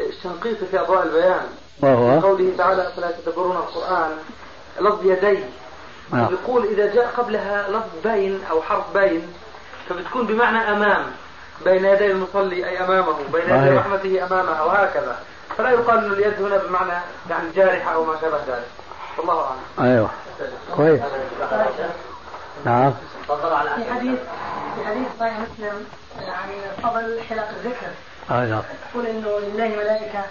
الشنقيطي 0.00 0.66
في 0.66 0.80
أضواء 0.80 1.02
البيان. 1.02 1.46
وهو 1.82 2.20
قوله 2.20 2.52
تعالى 2.58 2.92
فلا 2.96 3.10
تدبرون 3.10 3.56
القرآن 3.56 4.10
لفظ 4.80 5.06
يدين 5.06 5.44
نعم. 6.12 6.28
يقول 6.32 6.64
إذا 6.64 6.94
جاء 6.94 7.06
قبلها 7.16 7.68
لفظ 7.70 7.90
باين 8.04 8.40
أو 8.50 8.62
حرف 8.62 8.84
باين 8.94 9.22
فبتكون 9.88 10.26
بمعنى 10.26 10.58
أمام. 10.58 11.04
بين 11.64 11.84
يدي 11.84 12.06
المصلي 12.06 12.68
أي 12.68 12.84
أمامه 12.84 13.16
بين 13.32 13.42
يدي 13.42 13.50
صحيح. 13.50 13.78
رحمته 13.78 14.26
أمامه 14.26 14.64
وهكذا. 14.64 15.18
فلا 15.58 15.70
يقال 15.70 15.98
ان 16.04 16.12
اليد 16.12 16.42
هنا 16.42 16.56
بمعنى 16.56 16.92
يعني 17.30 17.50
جارحة 17.50 17.94
أو 17.94 18.04
ما 18.04 18.20
شابه 18.20 18.36
ذلك. 18.36 18.66
والله 19.18 19.46
أعلم. 19.78 19.90
أيوه. 19.90 20.10
كويس. 20.76 21.00
نعم. 22.64 22.92
في 23.76 23.94
حديث 23.94 24.18
في 24.76 24.86
حديث 24.86 25.06
صحيح 25.20 25.38
مسلم 25.38 25.86
يعني 26.20 26.54
فضل 26.82 27.20
حلق 27.28 27.48
الذكر. 27.48 27.86
أي 28.30 28.46
نعم 28.50 28.62
يقول 28.90 29.06
إنه 29.06 29.38
لله 29.38 29.68
ملائكة 29.68 30.24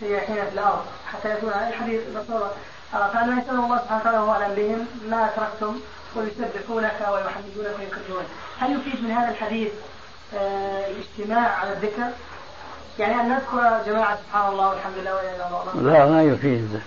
سياحين 0.00 0.36
في 0.36 0.52
الأرض. 0.52 0.84
حتى 1.12 1.30
يكون 1.30 1.52
هذا 1.52 1.68
الحديث 1.68 2.00
مصورة 2.16 2.54
فأنا 2.92 3.42
يسأل 3.42 3.54
الله 3.54 3.78
سبحانه 3.78 4.00
وتعالى 4.00 4.18
وهو 4.18 4.32
أعلم 4.32 4.54
بهم 4.54 4.86
ما 5.08 5.24
اتركتم 5.24 5.80
ويسبحونك 6.16 7.00
ويحمدونك 7.00 7.78
ويكبرونك 7.78 8.26
هل 8.60 8.72
يفيد 8.76 9.04
من 9.04 9.10
هذا 9.10 9.30
الحديث 9.30 9.72
الاجتماع 10.34 11.48
على 11.58 11.72
الذكر؟ 11.72 12.10
يعني 12.98 13.20
ان 13.20 13.28
نذكر 13.28 13.80
جماعة 13.86 14.18
سبحان 14.26 14.52
الله 14.52 14.68
والحمد 14.68 14.94
لله 14.98 15.14
ولا 15.14 15.22
اله 15.22 15.36
إلا 15.36 15.80
الله؟ 15.82 15.92
لا 15.92 16.10
ما 16.10 16.22
يفيد. 16.22 16.80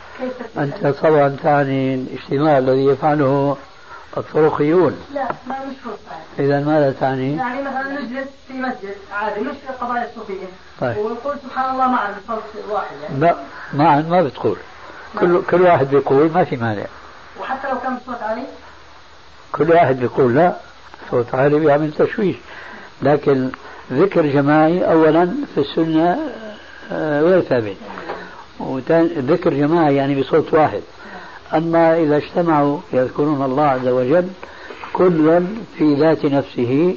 أنت 0.57 0.87
طبعا 0.87 1.37
تعني 1.43 1.95
الاجتماع 1.95 2.57
الذي 2.57 2.85
يفعله 2.85 3.57
الطرقيون. 4.17 4.99
لا 5.13 5.27
ما 5.47 5.55
مش 5.65 5.75
إذا 6.39 6.59
ماذا 6.59 6.91
تعني؟ 6.99 7.35
يعني 7.35 7.61
مثلا 7.61 8.01
نجلس 8.01 8.27
في 8.47 8.53
مسجد 8.53 8.95
عادي 9.13 9.39
مش 9.41 9.55
في 9.65 9.69
القضايا 9.69 10.09
الصوفيه 10.09 10.45
طيب. 10.81 10.97
ونقول 10.97 11.35
سبحان 11.43 11.73
الله 11.73 11.87
معا 11.87 12.07
بصوت 12.27 12.43
واحد 12.69 12.95
يعني. 13.03 13.19
لا 13.19 13.35
معا 13.73 14.01
ما 14.01 14.21
بتقول. 14.21 14.57
كل 15.19 15.41
كل 15.51 15.61
واحد 15.61 15.89
بيقول 15.89 16.31
ما 16.31 16.43
في 16.43 16.55
مانع. 16.55 16.85
وحتى 17.39 17.69
لو 17.69 17.79
كان 17.79 17.97
بصوت 17.97 18.21
عالي؟ 18.21 18.43
كل 19.51 19.71
واحد 19.71 19.99
بيقول 19.99 20.35
لا 20.35 20.55
صوت 21.11 21.35
عالي 21.35 21.59
بيعمل 21.59 21.93
تشويش. 21.93 22.35
لكن 23.01 23.49
ذكر 23.91 24.25
جماعي 24.25 24.91
اولا 24.91 25.29
في 25.55 25.61
السنة 25.61 26.19
آه، 26.91 27.21
غير 27.21 27.41
ثابت. 27.41 27.75
ذكر 29.17 29.53
جماعي 29.53 29.95
يعني 29.95 30.21
بصوت 30.21 30.53
واحد. 30.53 30.81
أما 31.53 31.97
إذا 31.97 32.17
اجتمعوا 32.17 32.77
يذكرون 32.93 33.45
الله 33.45 33.63
عز 33.63 33.87
وجل 33.87 34.27
كل 34.93 35.43
في 35.77 35.95
ذات 35.95 36.25
نفسه 36.25 36.95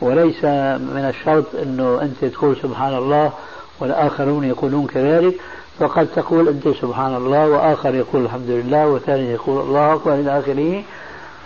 وليس 0.00 0.44
من 0.44 1.12
الشرط 1.14 1.46
إنه 1.62 2.02
أنت 2.02 2.24
تقول 2.34 2.56
سبحان 2.62 2.94
الله 2.94 3.32
والآخرون 3.80 4.44
يقولون 4.44 4.86
كذلك. 4.86 5.34
فقد 5.80 6.06
تقول 6.06 6.48
أنت 6.48 6.68
سبحان 6.68 7.16
الله 7.16 7.48
وآخر 7.48 7.94
يقول 7.94 8.24
الحمد 8.24 8.50
لله 8.50 8.88
وثاني 8.88 9.30
يقول 9.30 9.60
الله 9.60 9.94
اكبر 9.94 10.14
إلى 10.14 10.38
اخره 10.38 10.82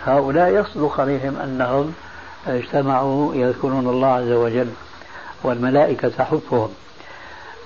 هؤلاء 0.05 0.49
يصدق 0.49 0.99
عليهم 0.99 1.35
أنهم 1.43 1.93
اجتمعوا 2.47 3.35
يذكرون 3.35 3.87
الله 3.89 4.07
عز 4.07 4.31
وجل 4.31 4.67
والملائكة 5.43 6.09
تحفهم 6.09 6.69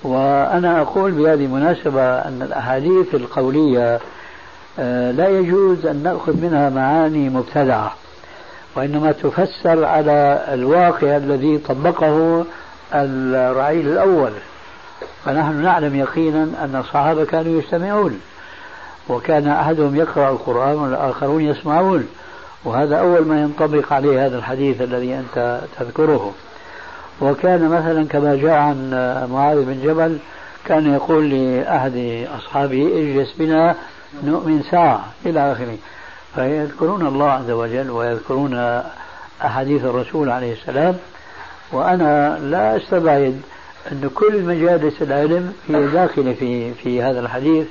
وأنا 0.02 0.80
أقول 0.80 1.10
بهذه 1.10 1.44
المناسبة 1.44 2.02
أن 2.02 2.42
الأحاديث 2.42 3.14
القولية 3.14 4.00
آه، 4.78 5.10
لا 5.10 5.28
يجوز 5.28 5.86
أن 5.86 6.02
نأخذ 6.02 6.36
منها 6.36 6.70
معاني 6.70 7.28
مبتدعة 7.28 7.94
وإنما 8.76 9.12
تفسر 9.12 9.84
على 9.84 10.44
الواقع 10.48 11.16
الذي 11.16 11.58
طبقه 11.58 12.44
الرعيل 12.94 13.88
الأول. 13.88 14.30
فنحن 15.24 15.62
نعلم 15.62 15.96
يقينا 15.96 16.42
أن 16.42 16.76
الصحابة 16.76 17.24
كانوا 17.24 17.58
يجتمعون 17.60 18.20
وكان 19.08 19.48
أحدهم 19.48 19.96
يقرأ 19.96 20.30
القرآن 20.30 20.74
والآخرون 20.74 21.42
يسمعون. 21.42 22.08
وهذا 22.64 22.96
أول 22.96 23.26
ما 23.26 23.40
ينطبق 23.40 23.92
عليه 23.92 24.26
هذا 24.26 24.38
الحديث 24.38 24.82
الذي 24.82 25.14
أنت 25.14 25.60
تذكره. 25.78 26.34
وكان 27.20 27.68
مثلا 27.68 28.06
كما 28.06 28.36
جاء 28.36 28.52
عن 28.52 28.90
معاذ 29.32 29.64
بن 29.64 29.82
جبل 29.82 30.18
كان 30.64 30.94
يقول 30.94 31.30
لأحد 31.30 32.26
أصحابه 32.38 32.86
اجلس 32.86 33.32
بنا 33.38 33.74
نؤمن 34.24 34.62
ساعة 34.70 35.04
إلى 35.26 35.52
آخره. 35.52 35.76
فيذكرون 36.34 37.06
الله 37.06 37.30
عز 37.30 37.50
وجل 37.50 37.90
ويذكرون 37.90 38.82
أحاديث 39.44 39.84
الرسول 39.84 40.30
عليه 40.30 40.52
السلام. 40.52 40.96
وأنا 41.72 42.38
لا 42.38 42.76
أستبعد 42.76 43.40
أن 43.92 44.10
كل 44.14 44.42
مجالس 44.42 45.02
العلم 45.02 45.52
هي 45.68 45.86
داخلة 45.86 46.32
في 46.32 46.74
في 46.74 47.02
هذا 47.02 47.20
الحديث 47.20 47.66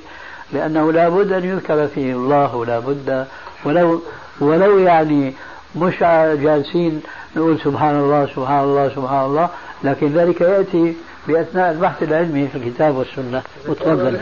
لأنه 0.52 0.92
لا 0.92 1.08
بد 1.08 1.32
أن 1.32 1.44
يذكر 1.44 1.86
فيه 1.86 2.12
الله 2.12 2.56
ولا 2.56 2.78
بد 2.78 3.26
ولو 3.64 4.02
ولو 4.40 4.78
يعني 4.78 5.32
مش 5.76 5.94
جالسين 6.42 7.02
نقول 7.36 7.58
سبحان 7.64 7.96
الله 7.96 8.26
سبحان 8.26 8.64
الله 8.64 8.88
سبحان 8.88 9.24
الله 9.24 9.48
لكن 9.84 10.12
ذلك 10.12 10.40
يأتي 10.40 10.94
بأثناء 11.28 11.70
البحث 11.70 12.02
العلمي 12.02 12.48
في 12.48 12.58
الكتاب 12.58 12.94
والسنة. 12.96 13.42
وتفضل 13.68 14.18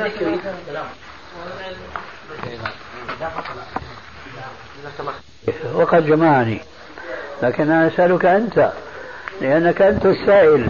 وقد 5.74 6.06
جمعني 6.06 6.60
لكن 7.42 7.62
أنا 7.70 7.86
أسألك 7.86 8.24
أنت 8.24 8.72
لأنك 9.40 9.82
أنت 9.82 10.06
السائل 10.06 10.68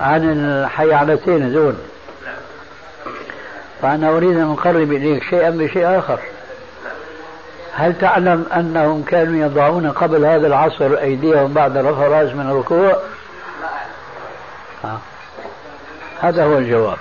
عن 0.00 0.30
الحيعلتين 0.30 1.42
هذول 1.42 1.74
فأنا 3.82 4.08
أريد 4.08 4.36
أن 4.36 4.50
أقرب 4.50 4.92
إليك 4.92 5.22
شيئا 5.22 5.50
بشيء 5.50 5.98
آخر. 5.98 6.20
هل 7.78 7.98
تعلم 7.98 8.46
أنهم 8.56 9.02
كانوا 9.02 9.46
يضعون 9.46 9.90
قبل 9.90 10.24
هذا 10.24 10.46
العصر 10.46 10.98
أيديهم 10.98 11.52
بعد 11.52 11.76
الرأس 11.76 12.34
من 12.34 12.50
الركوع؟ 12.50 12.96
آه. 14.84 14.98
هذا 16.20 16.44
هو 16.44 16.58
الجواب. 16.58 16.96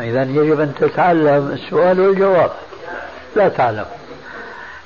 إذا 0.00 0.22
يجب 0.22 0.60
أن 0.60 0.74
تتعلم 0.74 1.50
السؤال 1.52 2.00
والجواب. 2.00 2.50
لا 3.36 3.48
تعلم. 3.48 3.84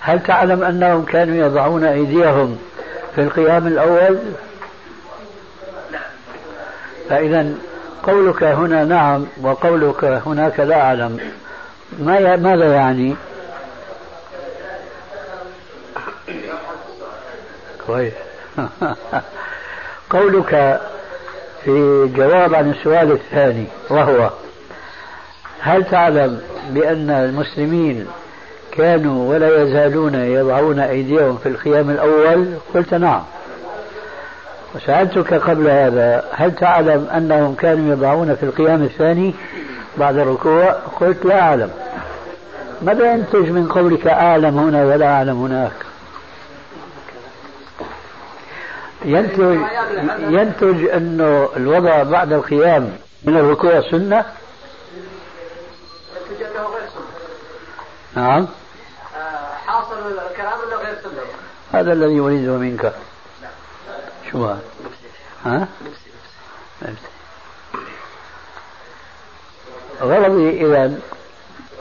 هل 0.01 0.22
تعلم 0.22 0.64
أنهم 0.64 1.05
كانوا 1.05 1.47
يضعون 1.47 1.85
أيديهم 1.85 2.59
في 3.14 3.20
القيام 3.20 3.66
الأول؟ 3.66 4.18
فإذا 7.09 7.55
قولك 8.03 8.43
هنا 8.43 8.85
نعم 8.85 9.26
وقولك 9.43 10.05
هناك 10.05 10.61
لا 10.61 10.80
أعلم. 10.80 11.18
ما 11.99 12.37
ماذا 12.37 12.74
يعني؟ 12.74 13.16
كويس. 17.87 18.12
قولك 20.11 20.80
في 21.64 22.09
جواب 22.16 22.55
عن 22.55 22.70
السؤال 22.70 23.12
الثاني 23.12 23.66
وهو 23.91 24.30
هل 25.61 25.85
تعلم 25.85 26.41
بأن 26.70 27.11
المسلمين 27.11 28.07
كانوا 28.72 29.30
ولا 29.30 29.62
يزالون 29.62 30.14
يضعون 30.14 30.78
أيديهم 30.78 31.37
في 31.37 31.49
القيام 31.49 31.91
الأول؟ 31.91 32.47
قلت 32.74 32.95
نعم. 32.95 33.22
وسألتك 34.74 35.35
قبل 35.35 35.68
هذا 35.68 36.24
هل 36.33 36.55
تعلم 36.55 37.07
أنهم 37.16 37.55
كانوا 37.55 37.93
يضعون 37.93 38.35
في 38.35 38.43
القيام 38.43 38.83
الثاني 38.83 39.35
بعد 39.97 40.18
الركوع؟ 40.18 40.70
قلت 41.01 41.24
لا 41.24 41.41
أعلم. 41.41 41.70
ماذا 42.83 43.12
ينتج 43.12 43.51
من 43.51 43.68
قولك 43.68 44.07
أعلم 44.07 44.59
هنا 44.59 44.85
ولا 44.85 45.07
أعلم 45.07 45.43
هناك؟ 45.43 45.91
ينتج 49.05 49.61
ينتج 50.18 50.84
أنه 50.88 51.48
الوضع 51.57 52.03
بعد 52.03 52.32
القيام 52.32 52.96
من 53.24 53.36
الركوع 53.36 53.80
سنة 53.90 54.24
انه 56.53 56.68
غير 56.68 56.88
سنه 56.88 58.22
نعم 58.22 58.48
حاصل 59.66 59.94
الكلام 60.30 60.59
انه 60.66 60.76
غير 60.76 60.94
سنة 61.03 61.22
هذا 61.72 61.92
الذي 61.92 62.20
أريده 62.20 62.53
منك 62.53 62.92
شو 64.32 64.46
هذا؟ 64.46 64.59
ها؟ 65.44 65.68
غرضي 70.03 70.66
إذا 70.66 70.98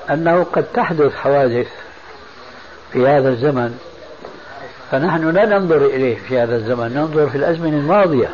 أنه 0.09 0.43
قد 0.43 0.63
تحدث 0.73 1.15
حوادث 1.15 1.67
في 2.93 3.07
هذا 3.07 3.29
الزمن 3.29 3.79
فنحن 4.91 5.29
لا 5.29 5.45
ننظر 5.45 5.85
إليه 5.85 6.17
في 6.17 6.39
هذا 6.39 6.55
الزمن 6.55 6.93
ننظر 6.93 7.29
في 7.29 7.37
الأزمنة 7.37 7.77
الماضية. 7.77 8.29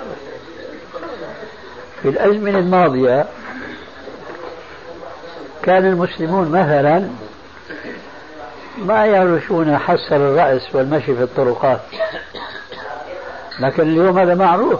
في 2.02 2.10
الأزمنة 2.10 2.60
الماضية 2.60 3.26
كان 5.64 5.86
المسلمون 5.86 6.50
مثلا 6.50 7.10
ما 8.78 9.06
يعرفون 9.06 9.78
حسر 9.78 10.16
الرأس 10.16 10.76
والمشي 10.76 11.16
في 11.16 11.24
الطرقات. 11.24 11.82
لكن 13.60 13.84
اليوم 13.84 14.20
هذا 14.20 14.36
معروف. 14.36 14.80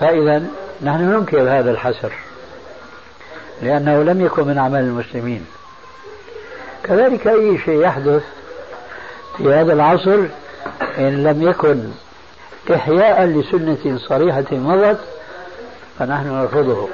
فإذا 0.00 0.42
نحن 0.82 1.00
ننكر 1.00 1.40
هذا 1.40 1.70
الحسر 1.70 2.12
لأنه 3.62 4.02
لم 4.02 4.26
يكن 4.26 4.46
من 4.46 4.58
أعمال 4.58 4.80
المسلمين. 4.80 5.46
كذلك 6.84 7.26
أي 7.26 7.58
شيء 7.58 7.80
يحدث 7.80 8.22
في 9.42 9.54
هذا 9.54 9.72
العصر 9.72 10.18
إن 10.98 11.24
لم 11.24 11.42
يكن 11.42 11.90
إحياء 12.74 13.24
لسنة 13.24 13.98
صريحة 14.08 14.44
مضت 14.52 15.00
فنحن 15.98 16.26
نرفضه 16.26 16.88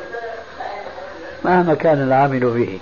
مهما 1.44 1.74
كان 1.74 2.02
العامل 2.02 2.40
به؟ 2.40 2.80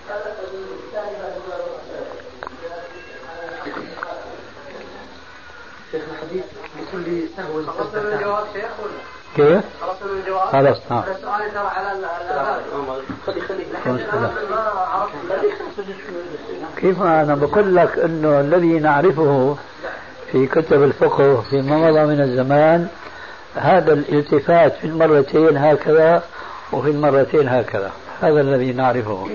كيف؟ 9.36 9.64
خلصنا 9.80 10.12
من 10.12 10.18
الجواب؟ 10.18 10.48
خلاص 10.48 10.78
نعم. 10.90 11.02
هذا 11.02 11.16
سؤالي 11.22 11.50
ترى 11.50 11.66
على 11.66 11.92
الآذان 11.98 12.62
خلي 13.26 13.40
خلي. 13.40 13.64
ما 14.50 14.56
عرفت 14.78 15.13
كيف 16.76 17.02
أنا 17.02 17.34
بقول 17.34 17.76
لك 17.76 17.98
أنه 17.98 18.40
الذي 18.40 18.78
نعرفه 18.78 19.56
في 20.32 20.46
كتب 20.46 20.82
الفقه 20.82 21.40
فيما 21.50 21.76
مضى 21.76 22.00
من 22.00 22.20
الزمان 22.20 22.88
هذا 23.56 23.92
الالتفات 23.92 24.76
في 24.76 24.86
المرتين 24.86 25.56
هكذا 25.56 26.22
وفي 26.72 26.90
المرتين 26.90 27.48
هكذا. 27.48 27.90
هذا 28.22 28.40
الذي 28.40 28.72
نعرفه. 28.72 29.28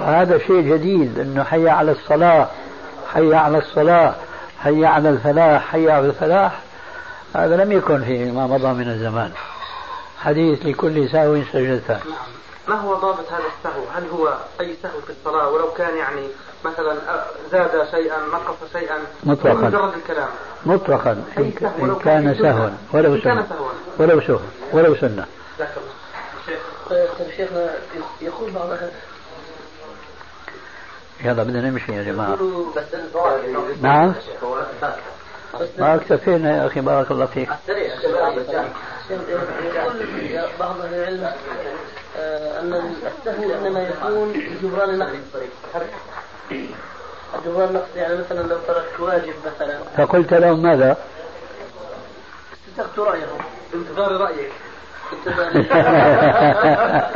وهذا 0.00 0.38
شيء 0.38 0.60
جديد 0.60 1.18
أنه 1.18 1.42
حي 1.42 1.68
على 1.68 1.92
الصلاة 1.92 2.48
حي 3.14 3.34
على 3.34 3.58
الصلاة 3.58 4.14
حي 4.60 4.86
على 4.86 5.08
الفلاح 5.08 5.66
حي 5.72 5.90
على 5.90 6.06
الفلاح. 6.06 6.58
هذا 7.36 7.64
لم 7.64 7.72
يكن 7.72 8.04
فيما 8.04 8.46
مضى 8.46 8.72
من 8.72 8.88
الزمان. 8.88 9.30
حديث 10.18 10.66
لكل 10.66 11.08
سهو 11.08 11.38
سجدتان 11.52 12.00
ما 12.68 12.74
هو 12.74 12.94
ضابط 12.94 13.32
هذا 13.32 13.44
السهو؟ 13.58 13.82
هل 13.94 14.08
هو 14.08 14.34
أي 14.60 14.76
سهو 14.82 15.00
في 15.00 15.10
الصلاة؟ 15.10 15.48
ولو 15.48 15.72
كان 15.72 15.96
يعني 15.96 16.28
مثلا 16.64 16.96
زاد 17.52 17.88
شيئا 17.90 18.18
نقص 18.32 18.72
شيئا 18.72 18.98
مطلقا. 19.24 19.54
مجرد 19.54 19.94
الكلام. 19.94 20.28
مطلقا. 20.66 21.24
سهو؟ 21.60 21.84
إن 21.84 21.98
كان 22.04 22.34
سهوا. 22.34 22.70
ولو 22.92 23.20
سهوا. 23.20 23.42
ولو 23.98 24.20
سهوا 24.20 24.38
ولو 24.72 24.96
سنة. 24.96 25.26
جزاك 25.56 25.70
الله. 25.76 25.92
طيب 26.90 27.08
شيخنا 27.36 27.74
يقول 28.20 28.50
بعض 28.50 28.68
يلا 31.24 31.42
بدنا 31.42 31.70
نمشي 31.70 31.92
يا 31.92 32.02
جماعة. 32.02 32.38
نعم. 33.82 34.14
ما 35.78 35.94
اكتفينا 35.94 36.56
يا 36.56 36.66
أخي 36.66 36.80
بارك 36.80 37.10
الله 37.10 37.26
فيك. 37.26 37.48
يقول 39.78 40.48
بعض 40.60 40.80
العلم 40.80 41.32
آه، 42.18 42.60
أن 42.60 42.94
السهو 43.18 43.52
إنما 43.66 43.80
يكون 43.82 44.32
جبران 44.62 44.90
النقص 44.90 45.12
جبران 47.46 47.68
النقص 47.68 47.88
يعني 47.96 48.14
مثلا 48.18 48.42
لو 48.42 48.56
تركت 48.68 49.00
واجب 49.00 49.34
مثلا. 49.46 49.78
فقلت 49.96 50.34
لهم 50.34 50.62
ماذا؟ 50.62 50.96
استفدت 52.68 52.98
رأيهم. 52.98 53.38
بانتظار 53.72 54.16
رأيك. 54.20 54.50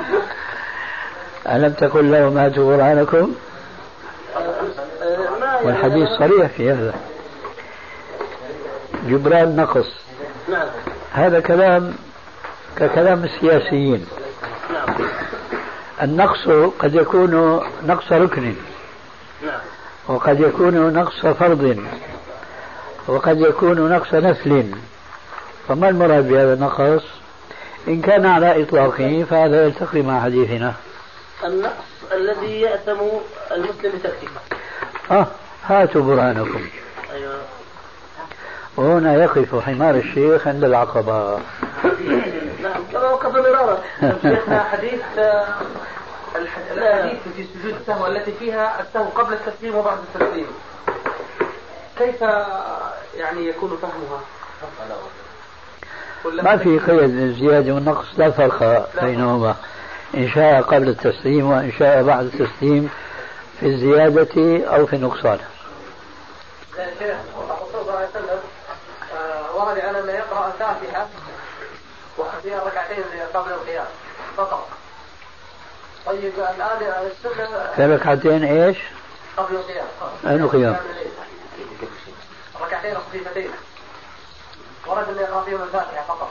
ألم 1.54 1.72
تقل 1.72 2.12
لهم 2.12 2.38
هاتوا 2.38 2.76
برهانكم؟ 2.76 3.34
آه، 4.36 4.40
ما 5.40 5.60
والحديث 5.62 6.08
صريح 6.08 6.46
في 6.46 6.72
هذا 6.72 6.94
جبران 9.06 9.56
نقص. 9.56 9.86
نعم. 10.48 10.68
هذا 11.12 11.40
كلام 11.40 11.94
ككلام 12.76 13.24
السياسيين. 13.24 14.06
النقص. 16.02 16.48
قد 16.78 16.94
يكون 16.94 17.60
نقص 17.86 18.12
ركن 18.12 18.54
وقد 20.08 20.40
يكون 20.40 20.92
نقص 20.92 21.26
فرض 21.26 21.86
وقد 23.08 23.40
يكون 23.40 23.90
نقص 23.90 24.14
نفل. 24.14 24.74
فما 25.68 25.88
المراد 25.88 26.28
بهذا 26.28 26.54
النقص؟ 26.54 27.02
إن 27.88 28.00
كان 28.00 28.26
على 28.26 28.62
إطلاقه 28.62 29.26
فهذا 29.30 29.64
يلتقي 29.64 30.02
مع 30.02 30.22
حديثنا. 30.22 30.74
النقص 31.44 32.12
الذي 32.12 32.60
يأثم 32.60 33.00
المسلم 33.52 33.92
بتركه 33.98 34.28
آه 35.10 35.26
هاتوا 35.66 36.02
برهانكم. 36.02 36.64
أيوه. 37.12 37.38
وهنا 38.76 39.14
يقف 39.14 39.54
حمار 39.54 39.94
الشيخ 39.94 40.48
عند 40.48 40.64
العقبة. 40.64 41.38
نعم 43.06 43.16
كما 43.16 43.40
وقف 43.40 43.48
مرارا. 43.50 43.78
شيخنا 44.22 44.64
حديث 44.64 45.00
آه، 45.18 45.46
الح- 46.36 46.58
الأحاديث 46.72 47.18
في 47.36 47.44
سجود 47.54 47.74
السهو 47.80 48.06
التي 48.06 48.32
فيها 48.32 48.80
السهو 48.80 49.04
قبل 49.04 49.32
التسليم 49.32 49.74
وبعد 49.74 49.98
التسليم. 49.98 50.46
كيف 51.98 52.20
يعني 53.16 53.46
يكون 53.48 53.78
فهمها؟ 53.82 54.20
ما 56.42 56.56
في 56.56 56.78
قيد 56.78 57.10
للزيادة 57.10 57.72
والنقص 57.72 58.06
لا 58.18 58.30
فرق 58.30 58.88
بينهما. 59.02 59.54
إن 60.14 60.28
شاء 60.28 60.62
قبل 60.62 60.88
التسليم 60.88 61.50
وإن 61.50 61.72
شاء 61.78 62.02
بعد 62.02 62.24
التسليم 62.24 62.90
في 63.60 63.66
الزيادة 63.66 64.66
أو 64.76 64.86
في 64.86 64.96
النقصان. 64.96 65.38
يا 66.78 66.86
شيخ 66.98 67.16
الرسول 67.38 67.68
صلى 67.72 67.80
الله 67.82 67.92
عليه 67.96 68.08
وسلم 68.08 68.38
آه، 69.18 69.56
ورد 69.56 69.78
عن 69.78 69.94
انه 69.94 70.12
يقرا 70.12 70.46
الفاتحه 70.46 71.06
وفيها 72.46 72.64
ركعتين 72.64 73.04
قبل 73.34 73.52
القيام 73.52 73.86
فقط. 74.36 74.68
طيب 76.06 76.32
الآن 76.38 77.10
السنة 77.10 77.94
ركعتين 77.94 78.44
إيش؟ 78.44 78.78
قبل 79.36 79.56
القيام 79.56 79.86
أين 80.26 80.42
القيام؟ 80.42 80.76
ركعتين 82.60 82.94
خفيفتين 82.94 83.50
ورد 84.86 85.08
انه 85.08 85.20
يقرا 85.20 85.42
فيهم 85.42 85.62
الفاتحة 85.62 86.04
فقط. 86.08 86.30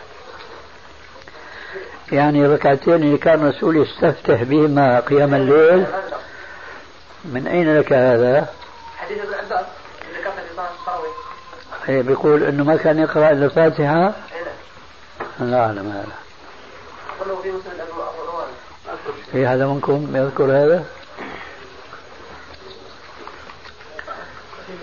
يعني 2.12 2.48
ركعتين 2.48 2.94
اللي 2.94 3.18
كان 3.18 3.48
الرسول 3.48 3.78
يستفتح 3.78 4.44
بهما 4.44 5.00
قيام 5.00 5.34
الليل 5.34 5.86
من 7.26 7.48
أين 7.48 7.80
لك 7.80 7.94
هذا؟ 7.94 8.50
حديث 8.98 9.18
ابن 9.20 9.34
عباس 9.34 9.66
اللي 10.08 10.20
ذكرته 10.20 10.42
في. 11.86 11.92
إيه 11.92 12.02
بيقول 12.02 12.44
إنه 12.44 12.64
ما 12.64 12.76
كان 12.76 13.00
يقرأ 13.00 13.32
إلا 13.32 13.46
الفاتحة 13.46 13.84
هنا 13.84 14.55
لا 15.40 15.66
أعلم 15.66 15.92
هذا 15.92 16.16
في 19.32 19.46
هذا 19.46 19.68
منكم 19.68 20.16
يذكر 20.16 20.44
هذا؟ 20.44 20.86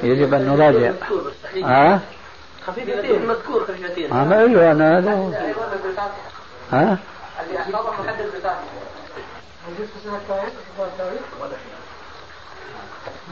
يجب 0.03 0.35
أن 0.35 0.47
نراجع 0.47 0.93
ها؟ 1.65 2.01
خفيفتين 2.67 3.27
مذكور 3.27 3.65
خفيفتين 3.65 4.11
ما 4.11 4.39
أقول 4.39 4.55
له 4.55 4.73
أنا 4.73 4.99
هذا 4.99 5.13
اللي 5.13 5.55
ها؟ 6.73 6.83
اللي. 6.83 6.99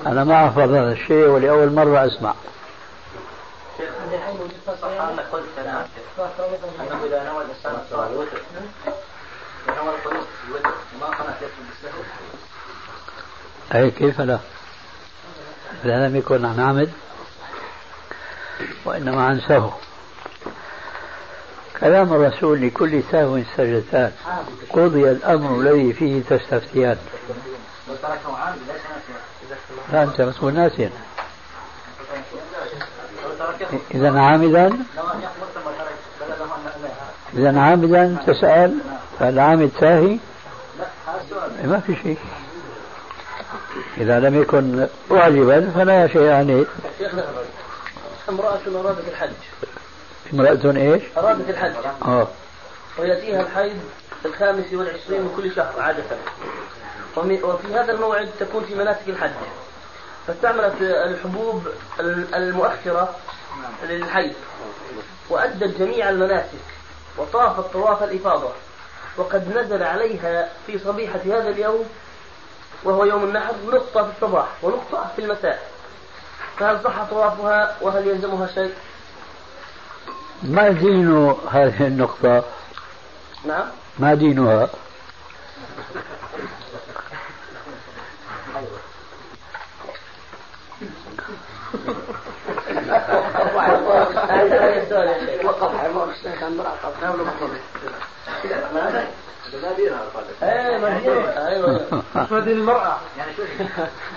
أنا 0.07 0.25
ما 0.25 0.45
أحفظ 0.45 0.59
هذا 0.59 0.93
الشيء 0.93 1.27
ولأول 1.27 1.73
مرة 1.73 2.07
أسمع 2.07 2.35
أي 13.74 13.91
كيف 13.91 14.20
لا؟ 14.20 14.39
إذا 15.85 16.09
لم 16.09 16.16
يكن 16.16 16.45
عن 16.45 16.61
عمد 16.61 16.93
وإنما 18.85 19.24
عن 19.24 19.41
سهو 19.49 19.70
كلام 21.81 22.12
الرسول 22.12 22.66
لكل 22.66 23.03
سهو 23.12 23.41
سجدتان 23.57 24.12
قضي 24.70 25.11
الأمر 25.11 25.61
الذي 25.61 25.93
فيه 25.93 26.22
تستفتيان. 26.22 26.99
لا 29.93 30.03
أنت 30.03 30.20
مسؤول 30.20 30.55
ناسيا. 30.55 30.91
إذا 33.95 34.21
عامدا 34.21 34.79
إذا 37.35 37.61
عامدا 37.61 38.16
تسأل 38.27 38.79
فالعامد 39.18 39.71
ساهي 39.81 40.18
ما 41.64 41.81
في 41.87 41.97
شيء. 42.03 42.18
إذا 43.99 44.21
لم 44.21 44.43
يكن 44.43 44.89
واجبا 45.09 45.71
فلا 45.75 46.07
شيء 46.07 46.31
عليه 46.31 46.64
امرأة 48.29 48.61
أرادت 48.66 49.09
الحج. 49.09 49.31
امرأة 50.35 50.77
إيش؟ 50.77 51.03
أرادت 51.16 51.51
الحج. 51.51 51.73
آه. 52.03 52.29
ويأتيها 52.99 53.41
الحيض 53.41 53.77
في 54.23 54.29
الخامس 54.29 54.64
والعشرين 54.73 55.21
من 55.21 55.35
كل 55.37 55.55
شهر 55.55 55.81
عادة. 55.81 56.05
وفي 57.16 57.75
هذا 57.75 57.93
الموعد 57.93 58.29
تكون 58.41 58.64
في 58.64 58.75
مناسك 58.75 59.09
الحج. 59.09 59.31
فاستعملت 60.27 60.75
الحبوب 60.81 61.68
المؤخرة 62.35 63.14
للحيض 63.83 64.35
وأدت 65.31 65.79
جميع 65.79 66.11
المناسك 66.11 66.61
وطافت 67.19 67.73
طواف 67.73 68.03
الإفاضة 68.03 68.53
وقد 69.17 69.57
نزل 69.57 69.83
عليها 69.83 70.49
في 70.67 70.79
صبيحة 70.79 71.21
هذا 71.27 71.49
اليوم 71.49 71.85
وهو 72.85 73.05
يوم 73.05 73.25
النحر 73.25 73.55
نقطة 73.67 74.05
في 74.05 74.11
الصباح 74.17 74.47
ونقطة 74.63 75.11
في 75.17 75.23
المساء 75.23 75.71
فهل 76.59 76.81
صح 76.85 77.05
طوافها 77.11 77.77
وهل 77.81 78.07
يلزمها 78.07 78.47
شيء؟ 78.47 78.75
ما 80.43 80.69
دين 80.69 81.35
هذه 81.51 81.87
النقطة؟ 81.87 82.45
نعم 83.45 83.67
ما 83.99 84.15
دينها؟ 84.15 84.69
إيه 100.43 100.78
مدينة 100.78 101.47
أيوه 101.49 102.03
المرأة 102.30 102.97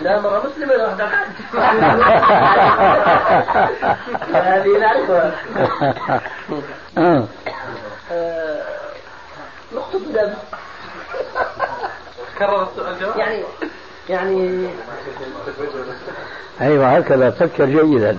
لا 0.01 0.21
مرأة 0.21 0.43
مسلمة 0.47 0.73
واحدة 0.73 1.09
هذه 4.33 4.77
نعرفها 4.79 5.31
نقطة 9.73 9.99
دم 9.99 10.33
كرر 12.39 12.67
يعني 13.17 13.43
يعني 14.09 14.69
أيوه 16.61 16.97
هكذا 16.97 17.31
فكر 17.31 17.65
جيدا 17.65 18.17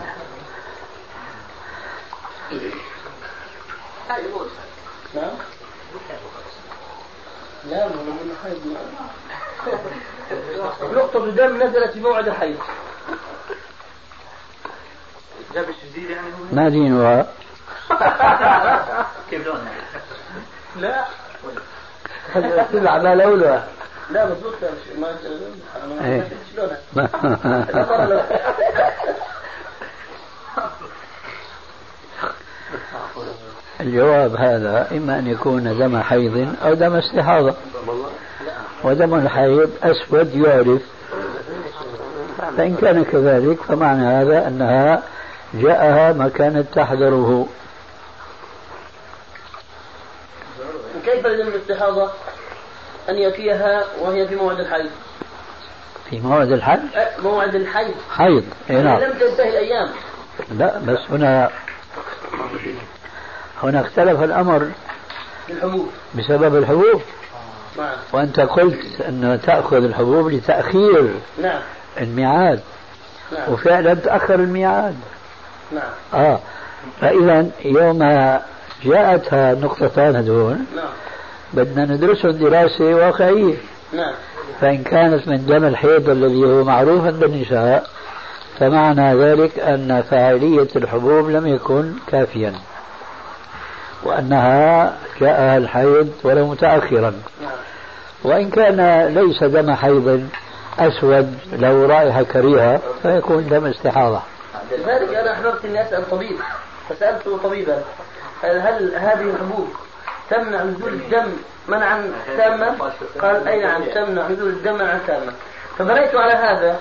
نعم 5.15 5.31
لا 7.71 7.89
نقطة 10.93 11.31
دم 11.31 11.63
نزلت 11.63 11.93
في 11.93 12.01
موعد 12.01 12.29
الحيض. 12.29 12.59
يعني 15.55 15.69
ما 16.53 16.69
دينها؟ 16.69 17.27
كيف 19.31 19.47
لونها؟ 19.47 19.73
لا. 20.77 21.05
تلعب 22.73 23.07
على 23.07 23.25
لولها 23.25 23.69
لا 24.11 24.27
مضبوط 24.27 24.55
ما 24.99 25.17
إيه. 26.05 26.29
الجواب 33.81 34.37
هذا 34.37 34.89
إما 34.93 35.19
أن 35.19 35.27
يكون 35.27 35.79
دم 35.79 36.03
حيض 36.03 36.57
أو 36.65 36.75
دم 36.75 36.97
استحاضة. 36.97 37.55
ودم 38.85 39.15
الحيض 39.15 39.71
أسود 39.83 40.35
يعرف 40.35 40.83
فإن 42.57 42.77
كان 42.77 43.05
كذلك 43.05 43.63
فمعنى 43.63 44.07
هذا 44.07 44.49
أنها 44.49 45.03
جاءها 45.55 46.13
ما 46.13 46.29
كانت 46.29 46.75
تحذره 46.75 47.47
كيف 51.05 51.27
لدم 51.27 51.49
الاستحاضة؟ 51.49 52.11
أن 53.09 53.15
يأتيها 53.15 53.85
وهي 54.01 54.29
في 54.29 54.37
موعد 54.37 54.61
الحيض. 54.61 54.91
في 56.11 56.21
موعد 56.21 56.53
الحج؟ 56.53 56.81
موعد 57.23 57.55
الحيض. 57.55 57.95
حيض 58.11 58.45
إي 58.71 58.83
نعم. 58.83 59.01
لم 59.01 59.13
تنتهي 59.13 59.49
الأيام. 59.49 59.89
لا 60.51 60.79
بس 60.79 60.99
هنا 61.11 61.51
هنا 63.63 63.81
اختلف 63.81 64.23
الأمر. 64.23 64.71
بالحبوب. 65.49 65.91
بسبب 66.15 66.57
الحبوب؟ 66.57 67.03
نعم. 67.79 67.97
وأنت 68.13 68.41
قلت 68.41 69.01
أن 69.09 69.41
تأخذ 69.47 69.77
الحبوب 69.85 70.29
لتأخير 70.29 71.11
نعم. 71.43 71.61
الميعاد. 72.01 72.61
نعم. 73.33 73.53
وفعلا 73.53 73.95
تأخر 73.95 74.35
الميعاد. 74.35 74.95
نعم. 75.73 76.23
آه. 76.25 76.41
فإذا 77.01 77.47
يوم 77.65 77.99
جاءتها 78.85 79.55
نقطتان 79.55 80.17
هذول 80.17 80.57
نعم. 80.77 80.89
بدنا 81.53 81.85
ندرسهم 81.85 82.31
دراسة 82.31 82.85
واقعية. 82.85 83.55
نعم. 83.93 84.15
فإن 84.61 84.83
كانت 84.83 85.29
من 85.29 85.47
دم 85.47 85.65
الحيض 85.65 86.09
الذي 86.11 86.45
هو 86.45 86.65
معروف 86.65 87.05
عند 87.05 87.23
النساء 87.23 87.87
فمعنى 88.59 89.15
ذلك 89.15 89.59
أن 89.59 90.03
فاعلية 90.11 90.69
الحبوب 90.77 91.31
لم 91.31 91.47
يكن 91.47 91.93
كافيا 92.07 92.55
وأنها 94.03 94.93
جاءها 95.21 95.57
الحيض 95.57 96.13
ولو 96.25 96.47
متأخرا. 96.47 97.11
نعم. 97.43 97.51
وإن 98.25 98.51
كان 98.51 99.07
ليس 99.15 99.45
دم 99.45 99.75
حيض 99.75 100.29
أسود 100.79 101.39
له 101.53 101.87
رائحة 101.87 102.23
كريهة 102.23 102.81
فيكون 103.03 103.49
دم 103.49 103.67
استحاضة 103.67 104.23
لذلك 104.73 105.15
أنا 105.15 105.33
أحببت 105.33 105.65
أني 105.65 105.83
أسأل 105.83 106.11
طبيب 106.11 106.37
فسألت 106.89 107.29
طبيبا 107.29 107.83
هل 108.43 108.95
هذه 108.95 109.21
الحبوب 109.21 109.69
تمنع 110.31 110.63
نزول 110.63 110.93
الدم 110.93 111.33
منعا 111.69 112.13
تاما؟ 112.37 112.91
قال 113.21 113.49
أي 113.49 113.63
نعم 113.63 113.85
تمنع 113.85 114.29
نزول 114.29 114.49
الدم 114.49 114.75
منعا 114.75 115.01
تاما 115.07 115.33
فبنيت 115.79 116.15
على 116.15 116.33
هذا 116.33 116.81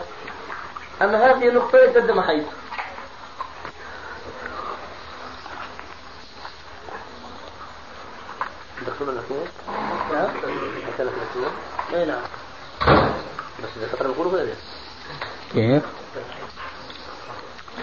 أن 1.01 1.15
هذه 1.15 1.49
النقطة 1.49 1.77
ليست 1.77 1.97
دم 1.97 2.21
حيض 2.21 2.45
دخلوا 8.87 9.13
الاثنين؟ 9.13 9.47
نعم 10.13 10.29
دخل 10.93 11.03
الاثنين؟ 11.03 11.51
اي 11.93 12.05
نعم. 12.05 12.21
بس 13.63 13.69
إذا 13.77 13.87
فترة 13.87 14.19
ولا 14.19 14.53
كيف؟ 15.53 15.83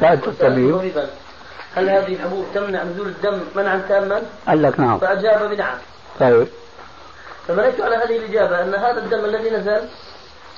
سألت 0.00 0.28
الطبيب 0.28 1.08
هل 1.74 1.90
هذه 1.90 2.14
الحبوب 2.14 2.46
تمنع 2.54 2.82
نزول 2.82 3.06
الدم 3.08 3.40
منعا 3.56 3.84
تاما؟ 3.88 4.22
قال 4.46 4.62
لك 4.62 4.80
نعم. 4.80 4.98
فأجاب 4.98 5.50
بنعم. 5.50 5.78
طيب. 6.20 6.48
فبنيت 7.48 7.80
على 7.80 7.96
هذه 7.96 8.16
الإجابة 8.16 8.62
أن 8.62 8.74
هذا 8.74 9.04
الدم 9.04 9.24
الذي 9.24 9.50
نزل 9.50 9.88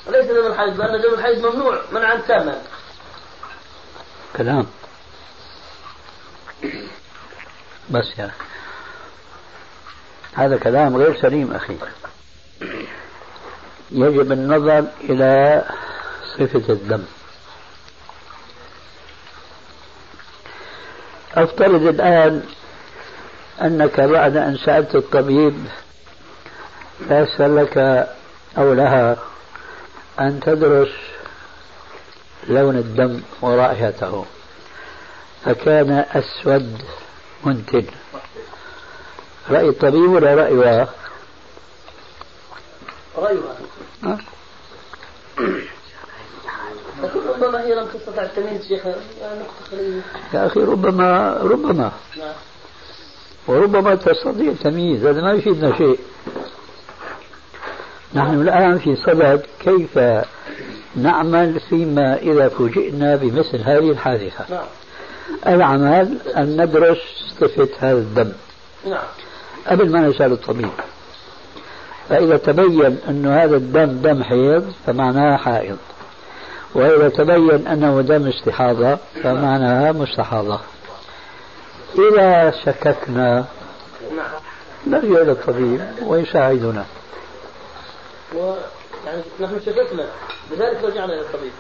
ليس 0.07 0.27
دم 0.27 0.47
الحيض 0.47 0.81
لأن 0.81 1.01
دم 1.03 1.15
الحيض 1.15 1.47
ممنوع 1.47 1.81
منعا 1.93 2.17
تاما. 2.29 2.63
كلام. 4.37 4.67
بس 7.91 8.19
يا 8.19 8.31
هذا 10.35 10.57
كلام 10.57 10.97
غير 10.97 11.21
سليم 11.21 11.53
أخي. 11.53 11.77
يجب 13.91 14.33
النظر 14.33 14.85
إلى 15.05 15.63
صفة 16.39 16.73
الدم 16.73 17.03
أفترض 21.35 21.87
الآن 21.87 22.43
أنك 23.63 24.01
بعد 24.01 24.37
أن 24.37 24.57
سألت 24.57 24.95
الطبيب 24.95 25.65
فيسر 27.09 27.55
لك 27.55 28.07
أو 28.59 28.73
لها 28.73 29.17
أن 30.21 30.41
تدرس 30.41 30.89
لون 32.49 32.77
الدم 32.77 33.21
ورائحته 33.41 34.25
فكان 35.45 36.05
أسود 36.15 36.83
منتن 37.45 37.85
رأي 39.51 39.69
الطبيب 39.69 40.11
ولا 40.11 40.35
رأيها؟ 40.35 40.89
أه؟ 44.05 44.19
لكن 47.03 47.21
ربما 47.29 47.61
هي 47.61 47.75
لم 47.75 47.87
تستطع 47.87 48.23
التمييز 48.23 48.69
شيخ. 48.69 48.87
يعني 48.87 49.41
نقطة 49.41 49.71
خلية. 49.71 50.01
يا 50.35 50.47
أخي 50.47 50.61
ربما 50.61 51.37
ربما. 51.43 51.93
نعم. 52.19 52.33
وربما 53.47 53.95
تستطيع 53.95 54.53
تمييز 54.63 55.07
هذا 55.07 55.21
ما 55.21 55.33
يفيدنا 55.33 55.77
شيء. 55.77 55.99
نحن 58.15 58.41
الآن 58.41 58.79
في 58.79 58.97
صدد 58.97 59.47
كيف 59.61 59.99
نعمل 60.97 61.61
فيما 61.61 62.17
إذا 62.17 62.49
فوجئنا 62.49 63.17
بمثل 63.17 63.59
هذه 63.59 63.91
الحادثة. 63.91 64.45
نعم. 64.51 64.67
العمل 65.47 66.19
أن 66.37 66.63
ندرس 66.63 66.99
صفة 67.41 67.69
هذا 67.79 67.99
الدم. 67.99 68.33
نعم. 68.87 69.05
قبل 69.67 69.91
ما 69.91 70.01
نسأل 70.01 70.33
الطبيب. 70.33 70.71
فإذا 72.13 72.37
تبين 72.37 72.99
أن 73.09 73.27
هذا 73.27 73.57
الدم 73.57 74.01
دم 74.03 74.23
حيض 74.23 74.73
فمعناه 74.87 75.37
حائض 75.37 75.79
وإذا 76.75 77.09
تبين 77.09 77.67
أنه 77.67 78.01
دم 78.01 78.29
استحاضة 78.29 78.99
فمعناها 79.23 79.93
مستحاضة 79.93 80.61
إذا 81.99 82.51
شككنا 82.51 83.45
نرجع 84.87 85.23
إلى 85.23 85.33
الطبيب 85.33 85.81
ويساعدنا. 86.03 86.85
يعني 89.07 89.23
نحن 89.41 89.61
شككنا 89.67 90.07
لذلك 90.51 90.85
رجعنا 90.85 91.13
إلى 91.13 91.21
الطبيب 91.21 91.53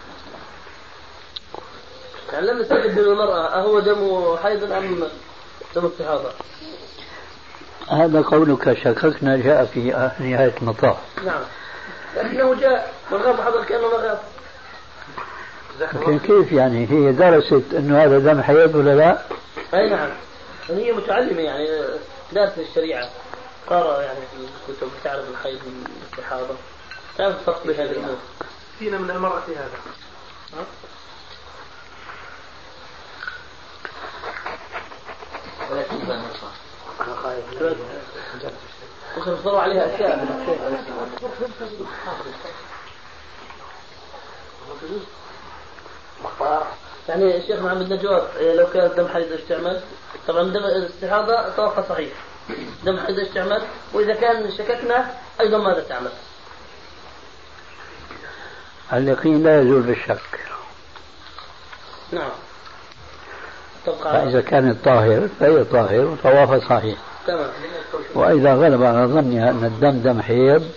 يعني 2.32 2.46
لم 2.46 2.58
نستجب 2.58 2.98
من 2.98 2.98
المرأة 2.98 3.60
أهو 3.60 3.80
دم 3.80 4.36
حيض 4.42 4.72
أم 4.72 5.02
دم 5.76 5.86
استحاضة؟ 5.86 6.30
هذا 7.88 8.20
قولك 8.20 8.78
شككنا 8.84 9.36
جاء 9.36 9.64
في 9.64 9.80
نهاية 10.18 10.54
المطاف. 10.62 10.96
نعم. 11.24 11.42
لكنه 12.16 12.54
جاء 12.54 12.94
والغاب 13.10 13.40
حضر 13.40 13.64
كأنه 13.64 13.88
ما 13.88 13.96
غاب 13.96 14.18
لكن 15.80 16.18
كيف 16.18 16.52
يعني؟ 16.52 16.90
هي 16.90 17.12
درست 17.12 17.64
إنه 17.72 18.04
هذا 18.04 18.18
دم 18.18 18.42
حيض 18.42 18.74
ولا 18.74 18.94
لا؟ 18.94 19.22
أي 19.74 19.90
نعم. 19.90 20.10
هي 20.68 20.92
متعلمة 20.92 21.40
يعني 21.40 21.68
دارسة 22.32 22.62
الشريعة. 22.62 23.08
قارئة 23.66 24.02
يعني 24.02 24.18
في 24.20 24.72
الكتب 24.72 24.88
تعرف 25.04 25.24
الحيض 25.30 25.58
من 25.66 25.86
الاستحاضة 26.02 26.54
تعرف 27.18 27.38
الفرق 27.38 27.66
بين 27.66 27.76
هذه 27.76 27.90
الأمور. 27.90 28.16
فينا 28.78 28.98
من 28.98 29.10
المرة 29.10 29.44
هذا. 29.48 29.78
ولا 35.70 35.82
تنسى 35.82 36.22
تصور 39.16 39.58
عليها 39.60 39.94
أشياء 39.94 40.26
يعني 47.08 47.36
الشيخ 47.36 47.60
محمد 47.60 47.92
نجار 47.92 48.28
إيه، 48.36 48.54
لو 48.54 48.66
كان 48.66 48.94
دم 48.96 49.08
حيض 49.08 49.32
استعمال 49.32 49.80
طبعا 50.28 50.42
دم 50.42 50.64
الاستحاضة 50.64 51.48
توقع 51.56 51.82
صحيح. 51.88 52.12
دم 52.84 53.00
حيض 53.00 53.18
استعمال 53.18 53.62
وإذا 53.92 54.14
كان 54.14 54.50
شككنا 54.58 55.14
أيضا 55.40 55.58
ماذا 55.58 55.84
تعمل؟ 55.88 56.12
اليقين 58.92 59.42
لا 59.42 59.62
يزول 59.62 59.82
بالشك. 59.82 60.40
نعم. 62.12 62.30
تبقى 63.86 64.12
فإذا 64.12 64.40
كانت 64.40 64.84
طاهر 64.84 65.28
فهي 65.40 65.64
طاهر 65.64 66.04
وطوافها 66.04 66.58
صحيح. 66.58 66.98
تمام 67.26 67.50
وإذا 68.14 68.54
غلب 68.54 68.82
على 68.82 69.06
ظنها 69.06 69.50
أن 69.50 69.64
الدم 69.64 69.98
دم 69.98 70.22
حيض 70.22 70.70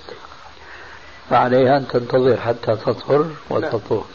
فعليها 1.29 1.77
أن 1.77 1.87
تنتظر 1.87 2.37
حتى 2.37 2.75
تطهر 2.75 3.25
وتطوف. 3.49 4.05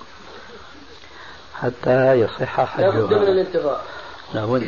حتى 1.54 2.14
يصح 2.14 2.80
لابد 2.80 2.96
من 2.96 3.08
حجها 3.08 3.28
الانتظار. 3.28 3.80
لابد. 4.34 4.66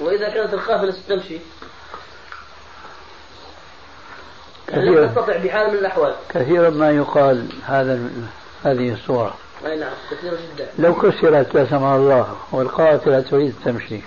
وإذا 0.00 0.28
كانت 0.28 0.54
القافلة 0.54 0.90
ستمشي 0.92 1.38
كثيرا 4.66 5.06
تستطيع 5.06 5.36
بحال 5.36 5.70
من 5.70 5.78
الأحوال. 5.78 6.14
كثيرا 6.28 6.70
ما 6.70 6.90
يقال 6.90 7.48
هذا 7.66 8.10
هذه 8.64 8.92
الصورة. 8.92 9.34
أي 9.66 9.76
نعم 9.76 9.92
كثير 10.10 10.32
جدا. 10.32 10.66
لو 10.78 10.94
كسرت 10.94 11.54
لا 11.54 11.64
سمح 11.64 11.90
الله 11.90 12.36
والقافلة 12.52 13.20
تريد 13.20 13.54
تمشي 13.64 14.00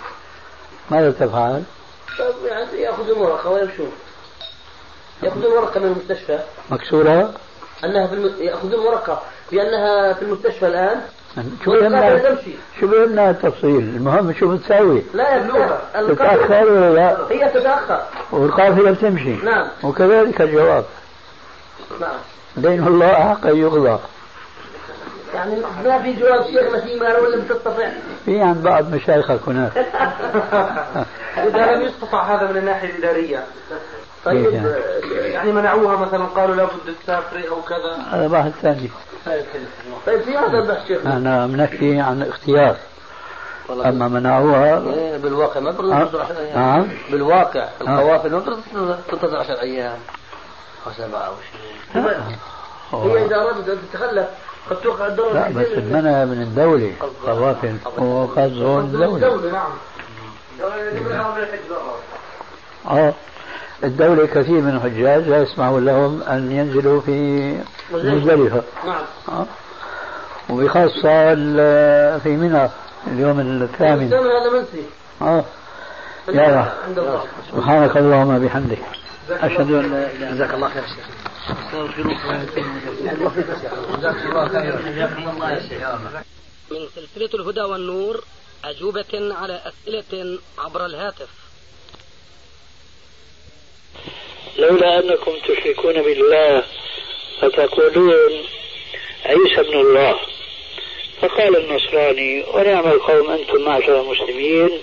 ماذا 0.92 1.12
تفعل؟ 1.12 1.64
يعني 2.46 2.82
يأخذون 2.82 3.18
ورقة 3.18 3.50
ويمشون. 3.50 3.92
يأخذون 5.24 5.52
ورقة 5.52 5.80
من 5.80 5.86
المستشفى. 5.86 6.40
مكسورة؟ 6.72 7.34
أنها 7.84 8.08
في 8.08 8.14
الم... 8.14 8.34
يأخذون 8.40 8.80
ورقة 8.80 9.22
بأنها 9.52 10.14
في 10.14 10.22
المستشفى 10.22 10.68
الآن. 10.68 11.02
شو 11.66 11.72
بهمنا 11.72 12.38
شو 12.80 12.88
بهمنا 12.88 13.30
التفصيل 13.30 13.80
المهم 13.80 14.34
شو 14.34 14.56
بتسوي؟ 14.56 15.04
لا 15.14 15.36
يبلغها 15.36 15.82
تتأخر 16.08 16.72
ولا 16.72 16.94
لا؟ 16.94 17.18
هي 17.32 17.50
تتأخر. 17.50 18.02
والقافلة 18.32 18.92
بتمشي. 18.92 19.36
نعم. 19.36 19.68
وكذلك 19.84 20.42
الجواب. 20.42 20.86
نعم. 22.02 22.18
دين 22.58 22.88
الله 22.88 23.12
أحق 23.12 23.48
أن 23.48 23.58
يقضى. 23.58 24.00
يعني 25.36 25.56
ما 25.86 26.02
في 26.02 26.14
جواب 26.14 26.44
شيخنا 26.44 26.80
في 26.80 27.00
مال 27.00 27.20
ولا 27.20 27.38
بتستطيع 27.38 27.90
في 28.26 28.42
عن 28.42 28.62
بعض 28.62 28.94
مشايخك 28.94 29.40
هناك. 29.48 29.72
إذا 31.48 31.76
لم 31.76 31.82
يستطع 31.82 32.24
هذا 32.24 32.52
من 32.52 32.58
الناحية 32.58 32.90
الإدارية. 32.90 33.38
كيف 33.38 34.26
طيب 34.26 34.54
يعني؟ 34.54 34.68
يعني 35.34 35.52
منعوها 35.52 35.98
مثلا 35.98 36.26
قالوا 36.26 36.56
لابد 36.56 36.96
تسافري 37.04 37.50
أو 37.50 37.62
كذا. 37.62 37.98
هذا 38.12 38.28
بحث 38.28 38.52
ثاني. 38.62 38.90
طيب 40.06 40.22
في 40.22 40.38
هذا 40.38 40.58
البحث 40.58 40.88
شيخنا 40.88 41.18
أنا 41.18 41.48
بنحكي 41.48 42.00
عن 42.00 42.22
اختيار. 42.22 42.76
أما 43.70 44.08
منعوها 44.08 44.94
إيه، 44.94 45.18
بالواقع 45.18 45.60
ما 45.60 45.72
برضى 45.72 45.94
آه. 45.94 46.04
تنتظر 46.04 46.22
10 46.22 46.40
أيام. 46.40 46.60
نعم 46.60 46.88
بالواقع 47.12 47.68
القوافل 47.82 48.32
ما 48.32 48.40
برضى 48.40 48.62
تنتظر 49.12 49.38
10 49.38 49.62
أيام. 49.62 49.98
أو 50.88 50.92
سبعة 50.92 51.28
أو 51.28 51.34
شيء 51.52 52.02
هي 52.94 53.26
إذا 53.26 53.36
ارادت 53.36 53.70
ان 53.70 53.78
تتخلف 53.92 54.28
قد 54.70 54.76
توقع 54.78 55.08
الدولة 55.08 55.34
لا 55.34 55.50
بس 55.50 55.68
المنع 55.78 56.26
من 56.26 56.42
الدولة. 56.42 56.92
قوافل 57.26 57.76
هو 58.00 58.26
قصد 58.26 58.40
الدولة. 58.40 59.16
الدولة 59.16 59.52
نعم. 59.52 59.72
آه. 62.90 63.14
الدولة 63.84 64.26
كثير 64.26 64.62
من 64.62 64.76
الحجاج 64.76 65.28
لا 65.28 65.38
يسمحوا 65.42 65.80
لهم 65.80 66.24
أن 66.24 66.52
ينزلوا 66.52 67.02
في 67.02 67.52
مزدلفة. 67.94 68.64
نعم. 68.86 69.04
آه. 69.30 69.46
وبخاصة 70.50 71.36
في 72.18 72.38
منى 72.38 72.70
اليوم 73.08 73.40
الثامن. 73.40 74.04
الثامن 74.04 74.28
هذا 74.28 74.50
منسي. 74.60 74.84
آه. 75.22 75.44
الله. 76.30 76.74
سبحانك 77.52 77.98
اللهم 77.98 78.40
بحمدك 78.40 78.80
أشهد 79.30 79.72
أن 79.72 79.92
لا 79.92 80.12
إله 80.12 80.12
إلا 80.12 80.32
جزاك 80.32 80.54
الله 80.54 80.70
خير 80.70 80.84
شيخ. 80.88 81.06
من 86.72 86.88
سلسلة 86.96 87.30
الهدى 87.34 87.62
والنور 87.62 88.24
أجوبة 88.66 89.14
على 89.14 89.62
أسئلة 89.66 90.40
عبر 90.58 90.86
الهاتف. 90.86 91.30
لولا 94.58 95.00
أنكم 95.00 95.32
تشركون 95.48 95.94
بالله 95.94 96.64
فتقولون 97.42 98.32
عيسى 99.26 99.60
ابن 99.60 99.80
الله. 99.80 100.20
فقال 101.22 101.56
النصراني 101.58 102.44
ونعم 102.54 102.88
القوم 102.88 103.30
أنتم 103.32 103.62
معشر 103.62 104.02
المسلمين 104.02 104.82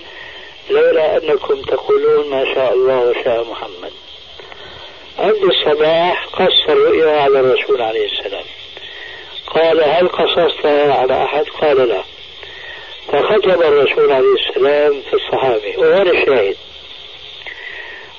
لولا 0.70 1.16
أنكم 1.16 1.62
تقولون 1.62 2.30
ما 2.30 2.54
شاء 2.54 2.74
الله 2.74 2.98
وشاء 2.98 3.44
محمد. 3.50 3.92
عند 5.18 5.42
الصباح 5.42 6.26
قص 6.26 6.68
الرؤيا 6.68 7.20
على 7.20 7.40
الرسول 7.40 7.82
عليه 7.82 8.06
السلام. 8.06 8.44
قال 9.46 9.84
هل 9.84 10.08
قصصتها 10.08 10.94
على 10.94 11.24
أحد؟ 11.24 11.44
قال 11.48 11.88
لا. 11.88 12.02
فخطب 13.08 13.62
الرسول 13.62 14.12
عليه 14.12 14.34
السلام 14.34 15.02
في 15.02 15.14
الصحابة 15.16 15.78
وهذا 15.78 16.10
الشاهد. 16.10 16.56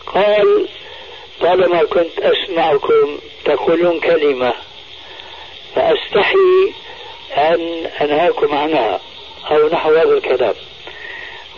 قال 0.06 0.68
طالما 1.42 1.84
كنت 1.84 2.20
أسمعكم 2.20 3.20
تقولون 3.46 4.00
كلمة 4.00 4.54
فأستحي 5.76 6.74
أن 7.38 7.86
أنهاكم 8.02 8.56
عنها 8.56 9.02
أو 9.52 9.70
نحو 9.70 9.90
هذا 9.90 10.14
الكلام. 10.14 10.56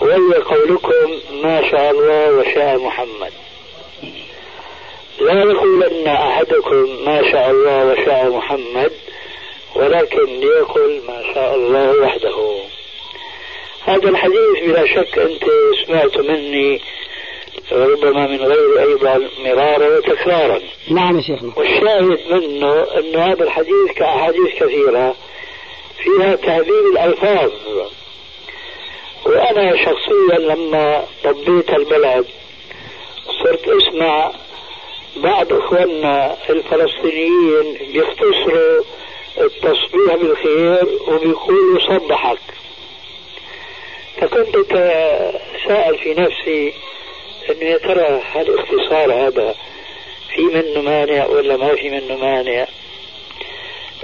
وهي 0.02 0.42
قولكم 0.42 1.22
ما 1.32 1.72
شاء 1.72 1.92
الله 1.92 2.32
وشاء 2.32 2.78
محمد. 2.78 3.45
لا 5.20 5.44
يقولن 5.44 6.08
أحدكم 6.08 7.06
ما 7.06 7.32
شاء 7.32 7.52
الله 7.52 7.86
وشاء 7.86 8.30
محمد 8.30 8.92
ولكن 9.76 10.26
ليقل 10.26 11.02
ما 11.08 11.34
شاء 11.34 11.56
الله 11.56 12.02
وحده. 12.02 12.58
هذا 13.86 14.10
الحديث 14.10 14.64
بلا 14.66 14.86
شك 14.86 15.20
أنت 15.20 15.44
سمعت 15.86 16.18
مني 16.18 16.82
ربما 17.72 18.28
من 18.28 18.42
غير 18.42 18.80
أيضا 18.80 19.30
مرارا 19.46 19.98
وتكرارا. 19.98 20.62
نعم 20.92 21.18
يا 21.18 21.22
شيخنا. 21.22 21.54
والشاهد 21.58 22.20
منه 22.30 22.84
أن 22.84 23.16
هذا 23.16 23.44
الحديث 23.44 23.92
كأحاديث 23.96 24.56
كثيرة 24.60 25.16
فيها 26.04 26.36
تهذيب 26.36 26.86
الألفاظ. 26.94 27.52
وأنا 29.26 29.76
شخصيا 29.76 30.40
لما 30.40 31.06
طبيت 31.24 31.70
البلد 31.70 32.26
صرت 33.44 33.68
أسمع 33.68 34.32
بعض 35.16 35.54
إخواننا 35.54 36.38
الفلسطينيين 36.50 37.78
بيختصروا 37.94 38.84
التصبيح 39.38 40.16
بالخير 40.16 41.00
وبيقولوا 41.08 41.80
صبحك. 41.80 42.40
فكنت 44.22 44.56
أتساءل 44.56 45.98
في 45.98 46.14
نفسي 46.14 46.74
أنه 47.50 47.66
يا 47.66 47.78
ترى 47.78 48.22
هل 48.34 48.50
الاختصار 48.50 49.14
هذا 49.14 49.56
في 50.36 50.42
منه 50.42 50.82
مانع 50.82 51.26
ولا 51.26 51.58
ما 51.58 51.76
في 51.76 51.90
منه 51.90 52.16
مانع 52.18 52.68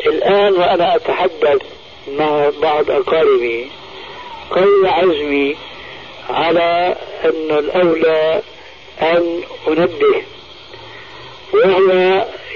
الآن 0.05 0.53
وأنا 0.53 0.95
أتحدث 0.95 1.62
مع 2.07 2.51
بعض 2.62 2.91
أقاربي 2.91 3.68
قوي 4.51 4.88
عزمي 4.89 5.55
على 6.30 6.95
أن 7.26 7.51
الأولى 7.57 8.41
أن 9.01 9.41
أنبه 9.68 10.24
وهو 11.54 11.91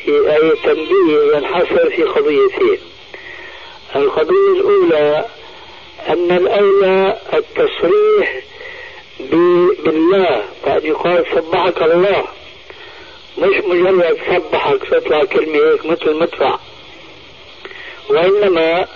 أي 0.07 0.51
تنبيه 0.63 1.35
ينحصر 1.35 1.89
في 1.89 2.03
قضيتين. 2.03 2.77
القضية 3.95 4.53
الأولى 4.55 5.25
أن 6.09 6.31
الأولى 6.31 7.17
التصريح 7.33 8.41
بالله 9.83 10.43
فأن 10.63 10.85
يقال 10.85 11.25
سبحك 11.35 11.81
الله. 11.81 12.23
مش 13.37 13.57
مجرد 13.65 14.17
سبحك 14.27 14.83
تطلع 14.91 15.23
كلمة 15.23 15.55
هيك 15.55 15.85
مثل 15.85 16.15
مدفع. 16.19 16.59
وإنما 18.09 18.87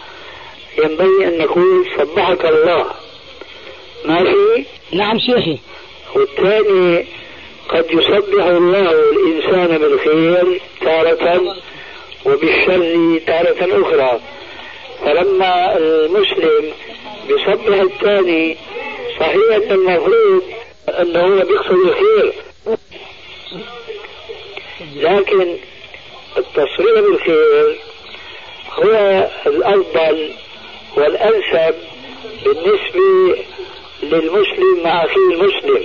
ينبغي 0.77 1.27
أن 1.27 1.37
نقول 1.37 1.85
سبحك 1.97 2.45
الله. 2.45 2.85
ماشي؟ 4.05 4.65
نعم 4.91 5.19
شيخي. 5.19 5.59
والثاني 6.15 7.05
قد 7.69 7.85
يسبح 7.91 8.45
الله 8.45 8.91
الإنسان 8.91 9.77
بالخير 9.77 10.61
تارة 10.81 11.55
وبالشر 12.25 13.19
تارة 13.27 13.81
أخرى. 13.81 14.19
فلما 15.05 15.77
المسلم 15.77 16.73
بيسبح 17.27 17.79
الثاني 17.79 18.57
صحيح 19.19 19.55
أن 19.55 19.71
المفروض 19.71 20.43
أنه 20.89 21.23
هو 21.23 21.45
بيقصد 21.45 21.71
الخير. 21.71 22.33
لكن 24.95 25.57
التصريح 26.37 26.99
بالخير 26.99 27.79
هو 28.73 29.27
الأفضل 29.47 30.31
والأنسب 30.97 31.75
بالنسبة 32.45 33.43
للمسلم 34.03 34.83
مع 34.83 35.05
أخيه 35.05 35.15
المسلم. 35.31 35.83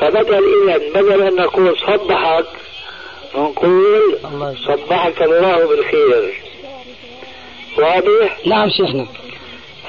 فبدل 0.00 0.44
إذا 0.62 0.78
بدل 1.00 1.22
أن 1.22 1.34
نقول 1.34 1.76
صبحك 1.78 2.46
نقول 3.34 4.18
صبحك 4.66 5.22
الله 5.22 5.66
بالخير. 5.68 6.42
واضح؟ 7.78 8.46
نعم 8.46 8.68
شيخنا. 8.68 9.06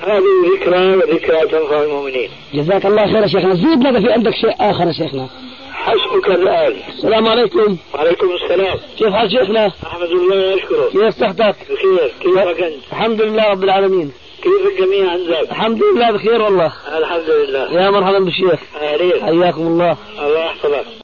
هذه 0.04 0.24
ذكرى 0.54 0.96
وذكرى 0.96 1.48
تنفع 1.48 1.84
المؤمنين. 1.84 2.30
جزاك 2.54 2.86
الله 2.86 3.14
خير 3.14 3.28
شيخنا. 3.28 3.54
زيد 3.54 3.84
لنا 3.84 4.02
في 4.02 4.12
عندك 4.12 4.34
شيء 4.34 4.56
آخر 4.60 4.92
شيخنا. 4.92 5.30
حسبك 5.74 6.28
الآن. 6.28 6.76
السلام 6.90 7.28
عليكم. 7.28 7.78
وعليكم 7.94 8.28
السلام. 8.44 8.78
كيف 8.98 9.14
حال 9.14 9.32
شيخنا؟ 9.32 9.72
أحمد 9.88 10.12
الله 10.12 10.56
أشكره. 10.56 10.90
كيف 10.92 11.20
صحتك؟ 11.20 11.56
بخير. 11.70 12.12
كيفك 12.20 12.64
أنت؟ 12.64 12.84
الحمد 12.92 13.22
لله 13.22 13.52
رب 13.52 13.64
العالمين. 13.64 14.12
كيف 14.44 14.82
الجميع 14.82 15.12
عندك 15.12 15.52
الحمد 15.52 15.84
لله 15.84 16.12
بخير 16.12 16.42
والله. 16.42 16.74
الحمد 16.98 17.30
لله. 17.30 17.74
يا 17.74 17.90
مرحبا 17.90 18.20
بالشيخ. 18.20 18.60
حياكم 19.22 19.68
الله. 19.68 19.98
الله 20.20 20.40
يحفظك. 20.46 20.86